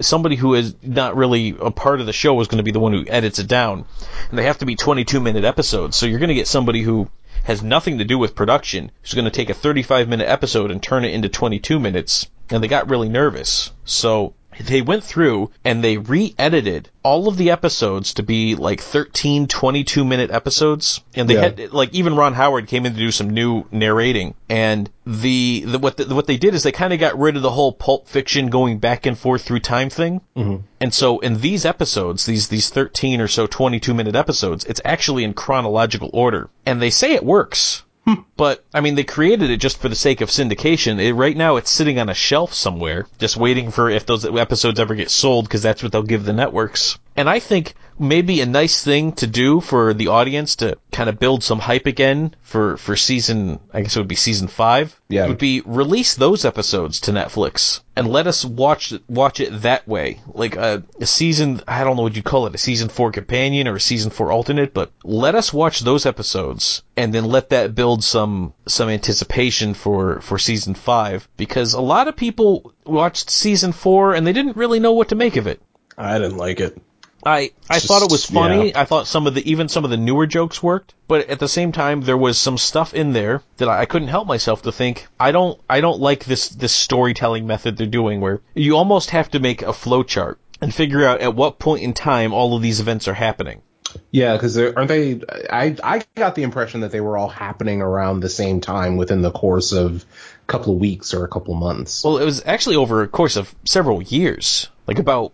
[0.00, 2.80] somebody who is not really a part of the show is going to be the
[2.80, 3.84] one who edits it down.
[4.30, 5.96] And they have to be 22 minute episodes.
[5.96, 7.08] So you're going to get somebody who
[7.48, 10.82] has nothing to do with production who's going to take a 35 minute episode and
[10.82, 12.28] turn it into 22 minutes.
[12.50, 13.72] And they got really nervous.
[13.86, 14.34] So
[14.66, 20.04] they went through and they re-edited all of the episodes to be like 13 22
[20.04, 21.40] minute episodes and they Yeah.
[21.40, 25.78] had like even Ron Howard came in to do some new narrating and the, the
[25.78, 28.08] what the, what they did is they kind of got rid of the whole pulp
[28.08, 30.56] fiction going back and forth through time thing mm-hmm.
[30.80, 35.24] and so in these episodes, these these 13 or so 22 minute episodes, it's actually
[35.24, 36.50] in chronological order.
[36.66, 37.84] And they say it works.
[38.36, 41.00] But I mean, they created it just for the sake of syndication.
[41.00, 44.80] It, right now, it's sitting on a shelf somewhere, just waiting for if those episodes
[44.80, 46.98] ever get sold, because that's what they'll give the networks.
[47.18, 51.18] And I think maybe a nice thing to do for the audience to kind of
[51.18, 55.00] build some hype again for for season, I guess it would be season five.
[55.08, 55.26] Yeah.
[55.26, 60.20] would be release those episodes to Netflix and let us watch watch it that way,
[60.32, 61.60] like a, a season.
[61.66, 64.30] I don't know what you call it, a season four companion or a season four
[64.30, 69.74] alternate, but let us watch those episodes and then let that build some some anticipation
[69.74, 74.56] for for season five because a lot of people watched season four and they didn't
[74.56, 75.60] really know what to make of it.
[75.96, 76.80] I didn't like it.
[77.28, 78.68] I I Just- thought it was funny.
[78.70, 78.80] yeah.
[78.80, 81.48] I thought some of the even some of the newer jokes worked, but at the
[81.48, 84.72] same time there was some stuff in there that I, I couldn't help myself to
[84.72, 89.10] think I don't I don't like this this storytelling method they're doing where you almost
[89.10, 92.62] have to make a flowchart and figure out at what point in time all of
[92.62, 93.62] these events are happening.
[94.10, 95.20] Yeah, because aren't they?
[95.50, 99.22] I I got the impression that they were all happening around the same time within
[99.22, 102.04] the course of a couple of weeks or a couple of months.
[102.04, 105.32] Well, it was actually over a course of several years, like about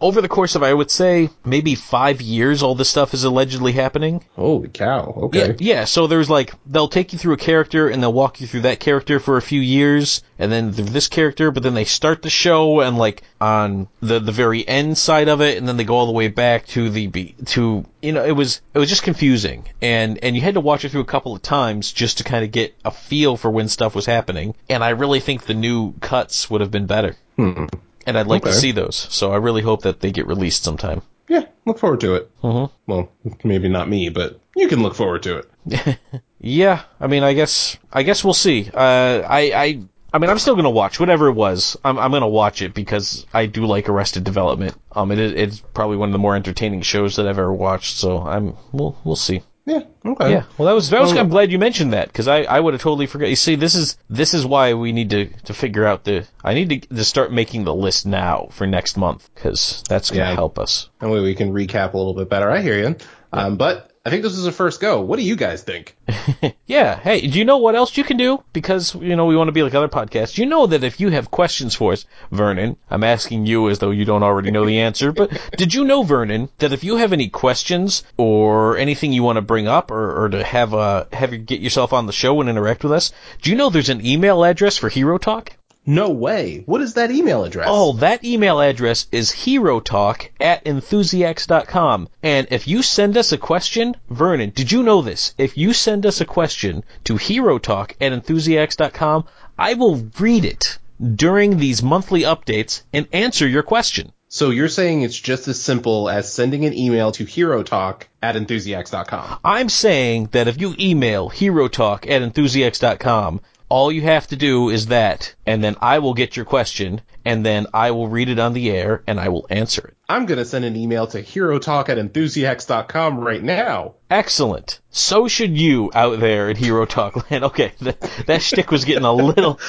[0.00, 2.62] over the course of I would say maybe five years.
[2.62, 4.24] All this stuff is allegedly happening.
[4.34, 5.12] Holy cow!
[5.24, 5.38] Okay.
[5.38, 5.84] Yeah, yeah.
[5.84, 8.80] So there's like they'll take you through a character and they'll walk you through that
[8.80, 12.30] character for a few years, and then through this character, but then they start the
[12.30, 15.94] show and like on the the very end side of it, and then they go
[15.94, 19.02] all the way back to the be to you know it was it was just
[19.02, 22.24] confusing, and and you had to watch it through a couple of times just to
[22.24, 25.54] kind of get a feel for when stuff was happening, and I really think the
[25.54, 27.16] new cuts would have been better.
[27.36, 27.66] Hmm.
[28.06, 31.02] And I'd like to see those, so I really hope that they get released sometime.
[31.28, 32.30] Yeah, look forward to it.
[32.42, 32.70] Mhm.
[32.86, 33.08] Well,
[33.42, 35.98] maybe not me, but you can look forward to it.
[36.38, 38.70] Yeah, I mean, I guess I guess we'll see.
[38.72, 39.80] Uh, I I
[40.12, 41.76] I mean, I'm still gonna watch whatever it was.
[41.82, 44.74] I'm I'm gonna watch it because I do like Arrested Development.
[44.92, 47.96] Um, it is it's probably one of the more entertaining shows that I've ever watched.
[47.96, 49.42] So I'm we'll we'll see.
[49.66, 49.82] Yeah.
[50.04, 50.30] Okay.
[50.30, 51.10] Yeah, well, that was that was.
[51.12, 53.28] Well- I'm glad you mentioned that because I, I would have totally forgot.
[53.28, 56.24] You see, this is this is why we need to, to figure out the.
[56.44, 60.22] I need to, to start making the list now for next month because that's gonna
[60.22, 60.34] Yeah.
[60.34, 60.88] help us.
[61.00, 62.48] And way we can recap a little bit better.
[62.48, 62.96] I hear you.
[63.32, 65.00] Um, but I think this is a first go.
[65.00, 65.96] What do you guys think?
[66.66, 66.98] Yeah.
[66.98, 68.42] Hey, do you know what else you can do?
[68.52, 70.36] Because, you know, we want to be like other podcasts.
[70.36, 73.92] You know that if you have questions for us, Vernon, I'm asking you as though
[73.92, 77.12] you don't already know the answer, but did you know, Vernon, that if you have
[77.12, 81.32] any questions or anything you want to bring up or, or to have, uh, have
[81.32, 84.04] you get yourself on the show and interact with us, do you know there's an
[84.04, 85.52] email address for Hero Talk?
[85.88, 86.64] No way.
[86.66, 87.68] What is that email address?
[87.70, 92.08] Oh, that email address is herotalk at enthusiacs.com.
[92.24, 95.32] And if you send us a question, Vernon, did you know this?
[95.38, 99.26] If you send us a question to herotalk at enthusiacs.com,
[99.56, 100.78] I will read it
[101.14, 104.12] during these monthly updates and answer your question.
[104.28, 109.38] So you're saying it's just as simple as sending an email to herotalk at enthusiacs.com.
[109.44, 114.86] I'm saying that if you email herotalk at enthusiacs.com, all you have to do is
[114.86, 118.52] that, and then I will get your question, and then I will read it on
[118.52, 119.96] the air, and I will answer it.
[120.08, 123.94] I'm going to send an email to herotalk at enthusiacs.com right now.
[124.08, 124.80] Excellent.
[124.90, 127.44] So should you out there at Hero Talk Land.
[127.46, 129.60] Okay, that, that shtick was getting a little,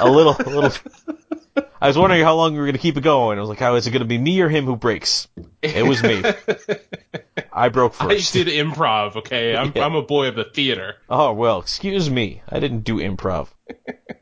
[0.00, 0.72] a little, a little.
[1.80, 3.38] I was wondering how long we were going to keep it going.
[3.38, 5.28] I was like, how is it going to be me or him who breaks?
[5.62, 6.22] It was me.
[7.54, 8.10] I broke first.
[8.10, 9.56] I just did improv, okay?
[9.56, 9.86] I'm, Yeah.
[9.86, 10.96] I'm a boy of the theater.
[11.08, 12.42] Oh well, excuse me.
[12.48, 13.48] I didn't do improv.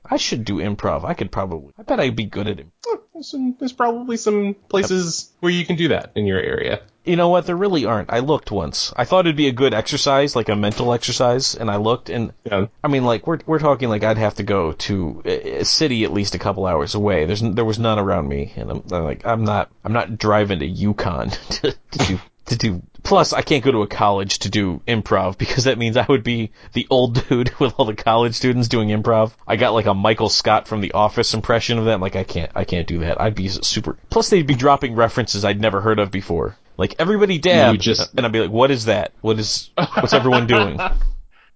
[0.09, 1.05] I should do improv.
[1.05, 1.73] I could probably.
[1.79, 2.67] I bet I'd be good at it.
[2.87, 6.83] Oh, There's, some, there's probably some places where you can do that in your area.
[7.05, 7.47] You know what?
[7.47, 8.13] There really aren't.
[8.13, 8.93] I looked once.
[8.95, 12.33] I thought it'd be a good exercise, like a mental exercise, and I looked, and
[12.45, 12.67] Yeah.
[12.85, 16.05] I mean, like we're we're talking like I'd have to go to a a city
[16.05, 17.25] at least a couple hours away.
[17.25, 20.61] There's there was none around me, and I'm, I'm like I'm not I'm not driving
[20.61, 22.83] to Yukon to, to do to do.
[23.03, 26.23] Plus, I can't go to a college to do improv because that means I would
[26.23, 29.33] be the old dude with all the college students doing improv.
[29.47, 32.01] I got like a Michael Scott from The Office impression of that.
[32.01, 33.21] Like I can't I can't do that.
[33.21, 33.97] I'd be super.
[34.11, 36.57] Plus, they'd be dropping references I'd never heard of before.
[36.77, 39.13] Like everybody dab, just- and I'd be like, "What is that?
[39.21, 40.79] What is what's everyone doing?"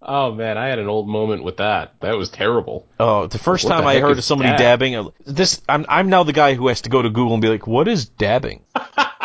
[0.09, 1.95] Oh man, I had an old moment with that.
[2.01, 2.87] That was terrible.
[3.01, 4.59] Oh, the first What time the I heard of somebody dab?
[4.59, 7.49] dabbing, this I'm I'm now the guy who has to go to Google and be
[7.49, 8.63] like, "What is dabbing?"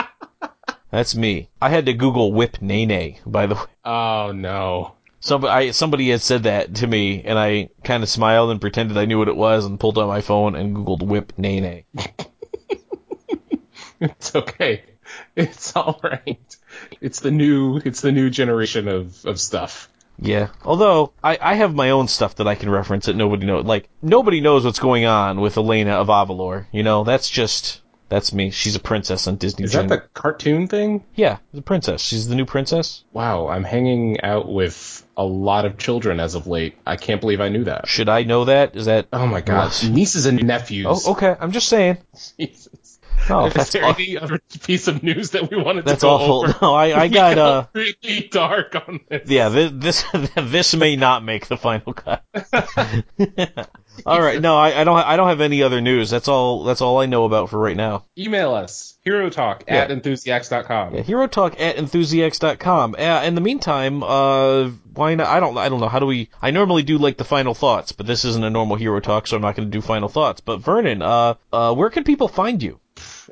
[0.92, 1.50] That's me.
[1.62, 3.20] I had to Google whip nae nae.
[3.26, 4.94] By the way, Oh no.
[5.22, 8.98] somebody I, somebody had said that to me, and I kind of smiled and pretended
[8.98, 11.86] I knew what it was, and pulled out my phone and Googled whip nae nae.
[14.00, 14.84] It's okay.
[15.36, 16.56] It's all right.
[17.02, 19.90] It's the new it's the new generation of, of stuff.
[20.20, 20.48] Yeah.
[20.64, 23.66] Although I, I have my own stuff that I can reference that nobody knows.
[23.66, 26.66] Like nobody knows what's going on with Elena of Avalor.
[26.72, 27.82] You know, that's just
[28.12, 28.52] that's me.
[28.52, 29.64] She's a princess on Disney.
[29.64, 31.04] Is that the cartoon thing?
[31.16, 32.02] Yeah, the princess.
[32.04, 33.04] She's the new princess.
[33.14, 36.76] Wow, I'm hanging out with a lot of children as of late.
[36.86, 37.88] I can't believe I knew that.
[37.88, 38.76] Should I know that?
[38.76, 39.08] Is that?
[39.14, 39.72] Oh my god.
[39.90, 40.86] Nieces and nephews.
[41.08, 41.36] Oh, okay.
[41.40, 41.98] I'm just saying.
[42.38, 43.00] Jesus.
[43.30, 46.08] Oh, Is that's there aw- any other piece of news that we wanted that's to
[46.08, 46.40] go awful.
[46.50, 46.56] over?
[46.62, 47.68] No, I I We got uh.
[47.74, 49.30] really dark on this.
[49.30, 50.06] Yeah, this this,
[50.36, 52.24] this may not make the final cut.
[54.06, 56.10] all right, no, I, I don't I don't have any other news.
[56.10, 58.06] That's all that's all I know about for right now.
[58.18, 59.76] Email us, herotalk Yeah.
[59.76, 60.96] at enthusiacs.com.
[60.96, 62.96] Yeah, Hero Talk at enthusiacs.com.
[62.98, 65.28] Uh, in the meantime, uh, why not?
[65.28, 65.88] I don't I don't know.
[65.90, 66.30] How do we?
[66.42, 69.36] I normally do like the final thoughts, but this isn't a normal Hero Talk, so
[69.36, 70.42] I'm not going to do final thoughts.
[70.42, 72.80] But Vernon, uh, uh, where can people find you?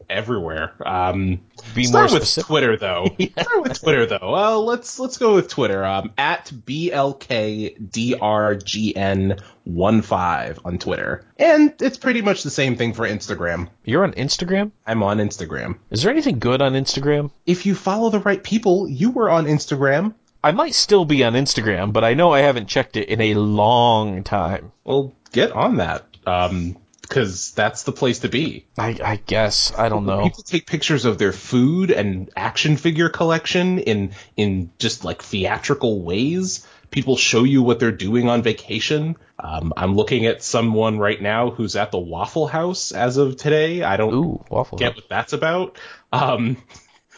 [0.09, 0.73] Everywhere.
[0.85, 1.41] Um,
[1.75, 2.47] Be start more with specific.
[2.47, 3.05] Twitter though.
[3.39, 4.35] Start with Twitter though.
[4.35, 5.83] Uh, let's let's go with Twitter.
[5.85, 6.51] Um, at
[9.67, 13.69] blkdrgn15 on Twitter, and it's pretty much the same thing for Instagram.
[13.83, 14.71] You're on Instagram.
[14.87, 15.77] I'm on Instagram.
[15.91, 17.31] Is there anything good on Instagram?
[17.45, 20.13] If you follow the right people, you were on Instagram.
[20.43, 23.33] I might still be on Instagram, but I know I haven't checked it in a
[23.33, 24.71] long time.
[24.85, 26.05] Well, get on that.
[26.25, 26.77] Um,
[27.09, 28.67] because that's the place to be.
[28.77, 30.23] I, I guess I don't know.
[30.23, 36.01] People take pictures of their food and action figure collection in in just like theatrical
[36.03, 36.65] ways.
[36.91, 39.17] People show you what they're doing on vacation.
[39.37, 43.83] Um, I'm looking at someone right now who's at the Waffle House as of today.
[43.83, 44.77] I don't Ooh, waffle.
[44.77, 44.95] get House.
[44.97, 45.77] what that's about.
[46.11, 46.57] Um,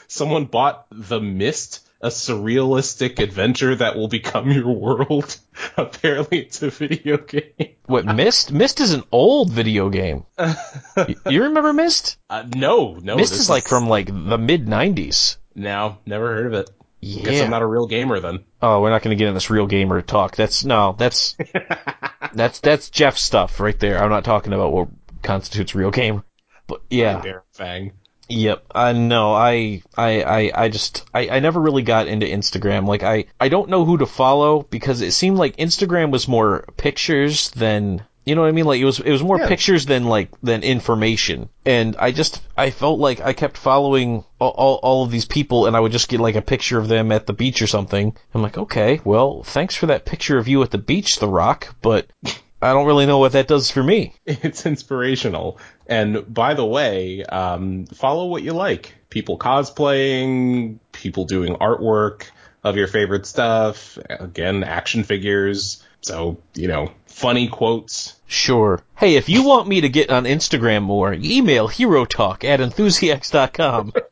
[0.07, 5.37] someone bought The Myst, a surrealistic adventure that will become your world.
[5.77, 7.75] Apparently, it's a video game.
[7.85, 8.51] What Myst?
[8.51, 10.25] Myst is an old video game.
[10.37, 12.17] Y- you remember Myst?
[12.29, 15.37] Uh, no, no, Myst this is like from like the mid '90s.
[15.55, 16.69] no, never heard of it.
[17.03, 17.23] Yeah.
[17.23, 18.43] Guess I'm not a real gamer then.
[18.61, 20.35] Oh, we're not going to get in this real gamer talk.
[20.35, 21.35] That's no, that's
[22.33, 24.01] that's that's Jeff stuff right there.
[24.01, 24.89] I'm not talking about what
[25.23, 26.23] constitutes real game.
[26.67, 27.93] But yeah, Bear Fang.
[28.31, 28.65] Yep.
[28.73, 29.33] Uh, I know.
[29.33, 32.87] I I I I just I I never really got into Instagram.
[32.87, 36.65] Like I I don't know who to follow because it seemed like Instagram was more
[36.77, 38.65] pictures than you know what I mean?
[38.65, 39.47] Like it was it was more Yeah.
[39.47, 41.49] pictures than like than information.
[41.65, 45.65] And I just I felt like I kept following all, all, all of these people
[45.65, 48.15] and I would just get like a picture of them at the beach or something.
[48.33, 51.75] I'm like, okay, well, thanks for that picture of you at the beach, The Rock,
[51.81, 52.07] but
[52.61, 54.13] I don't really know what that does for me.
[54.25, 55.59] It's inspirational.
[55.87, 58.95] And by the way, um, follow what you like.
[59.09, 62.25] People cosplaying, people doing artwork
[62.63, 63.97] of your favorite stuff.
[64.09, 65.83] Again, action figures.
[66.01, 68.15] So, you know, funny quotes.
[68.25, 68.81] Sure.
[68.95, 73.93] Hey, if you want me to get on Instagram more, email HeroTalk at enthusiacs.com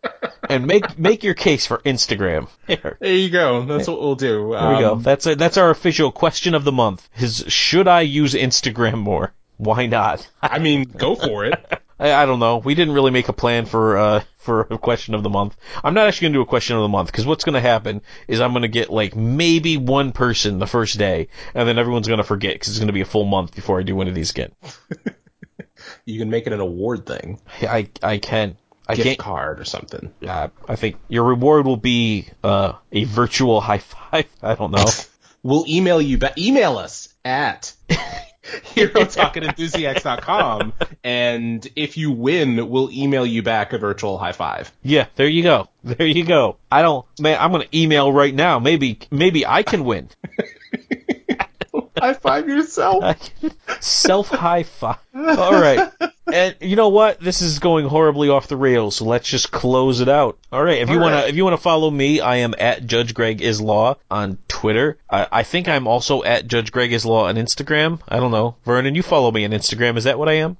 [0.49, 2.49] and make make your case for Instagram.
[2.67, 2.97] There.
[2.99, 3.65] There you go.
[3.65, 4.51] That's what we'll do.
[4.51, 4.95] There we go.
[4.95, 7.07] That's a, that's our official question of the month.
[7.17, 9.33] Is should I use Instagram more?
[9.57, 10.27] Why not?
[10.41, 11.81] I mean, go for it.
[11.99, 12.57] I, I don't know.
[12.57, 15.55] We didn't really make a plan for uh for a question of the month.
[15.83, 18.39] I'm not actually gonna do a question of the month because what's gonna happen is
[18.39, 22.53] I'm gonna get like maybe one person the first day, and then everyone's gonna forget
[22.55, 24.53] because it's gonna be a full month before I do one of these again.
[26.05, 27.39] you can make it an award thing.
[27.61, 28.57] I I can.
[28.89, 29.19] I Gift can't.
[29.19, 30.11] card or something.
[30.27, 34.25] Uh, I think your reward will be uh, a virtual high five.
[34.41, 34.85] I don't know.
[35.41, 36.37] We'll email you back.
[36.37, 37.71] Email us at
[38.75, 40.73] herotalkatenthusiacs.com
[41.03, 44.69] and if you win, we'll email you back a virtual high five.
[44.83, 45.69] Yeah, there you go.
[45.83, 46.57] There you go.
[46.69, 47.37] I don't, man.
[47.39, 48.59] I'm gonna email right now.
[48.59, 50.09] Maybe, maybe I can win.
[51.99, 53.03] High five yourself.
[53.79, 54.97] Self high five.
[55.15, 55.91] All right.
[56.31, 57.19] And you know what?
[57.19, 60.37] This is going horribly off the rails, so let's just close it out.
[60.51, 60.79] All right.
[60.79, 63.59] If you All wanna, if you wanna follow me, I am at Judge Greg is
[63.59, 64.97] Law on Twitter.
[65.09, 67.99] I, I think I'm also at Judge Greg is Law on Instagram.
[68.07, 68.55] I don't know.
[68.63, 69.97] Vernon, you follow me on Instagram.
[69.97, 70.57] Is that what I am?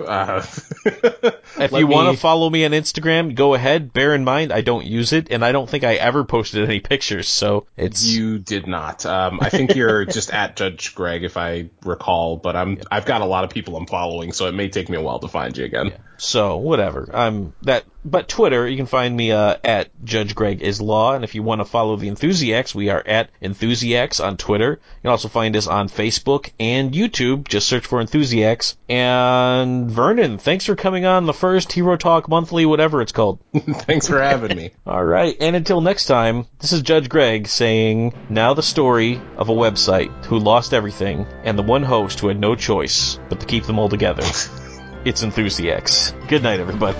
[0.00, 0.44] Uh,
[1.58, 3.92] If you want to follow me on Instagram, go ahead.
[3.92, 6.80] Bear in mind, I don't use it, and I don't think I ever posted any
[6.80, 9.06] pictures, so it's You did not.
[9.06, 12.36] Um, I think you're just at Judge Greg, if I recall.
[12.36, 14.98] But I'm I've got a lot of people I'm following, so it may take me
[14.98, 15.94] a while to find you again.
[16.18, 17.08] so whatever.
[17.14, 21.24] I'm that, but Twitter, you can find me uh, at Judge Greg is Law, and
[21.24, 24.70] if you want to follow the Enthusiacs, we are at Enthusiacs on Twitter.
[24.70, 27.48] You can also find us on Facebook and YouTube.
[27.48, 28.76] Just search for Enthusiacs.
[28.88, 33.40] And Vernon, thanks for coming on the first Hero Talk Monthly, whatever it's called.
[33.54, 34.70] Thanks for having me.
[34.86, 39.48] All right, and until next time, this is Judge Greg saying, now the story of
[39.48, 43.46] a website who lost everything and the one host who had no choice but to
[43.46, 44.22] keep them all together.
[45.06, 46.10] It's Enthusiacs.
[46.26, 46.98] Good night, everybody.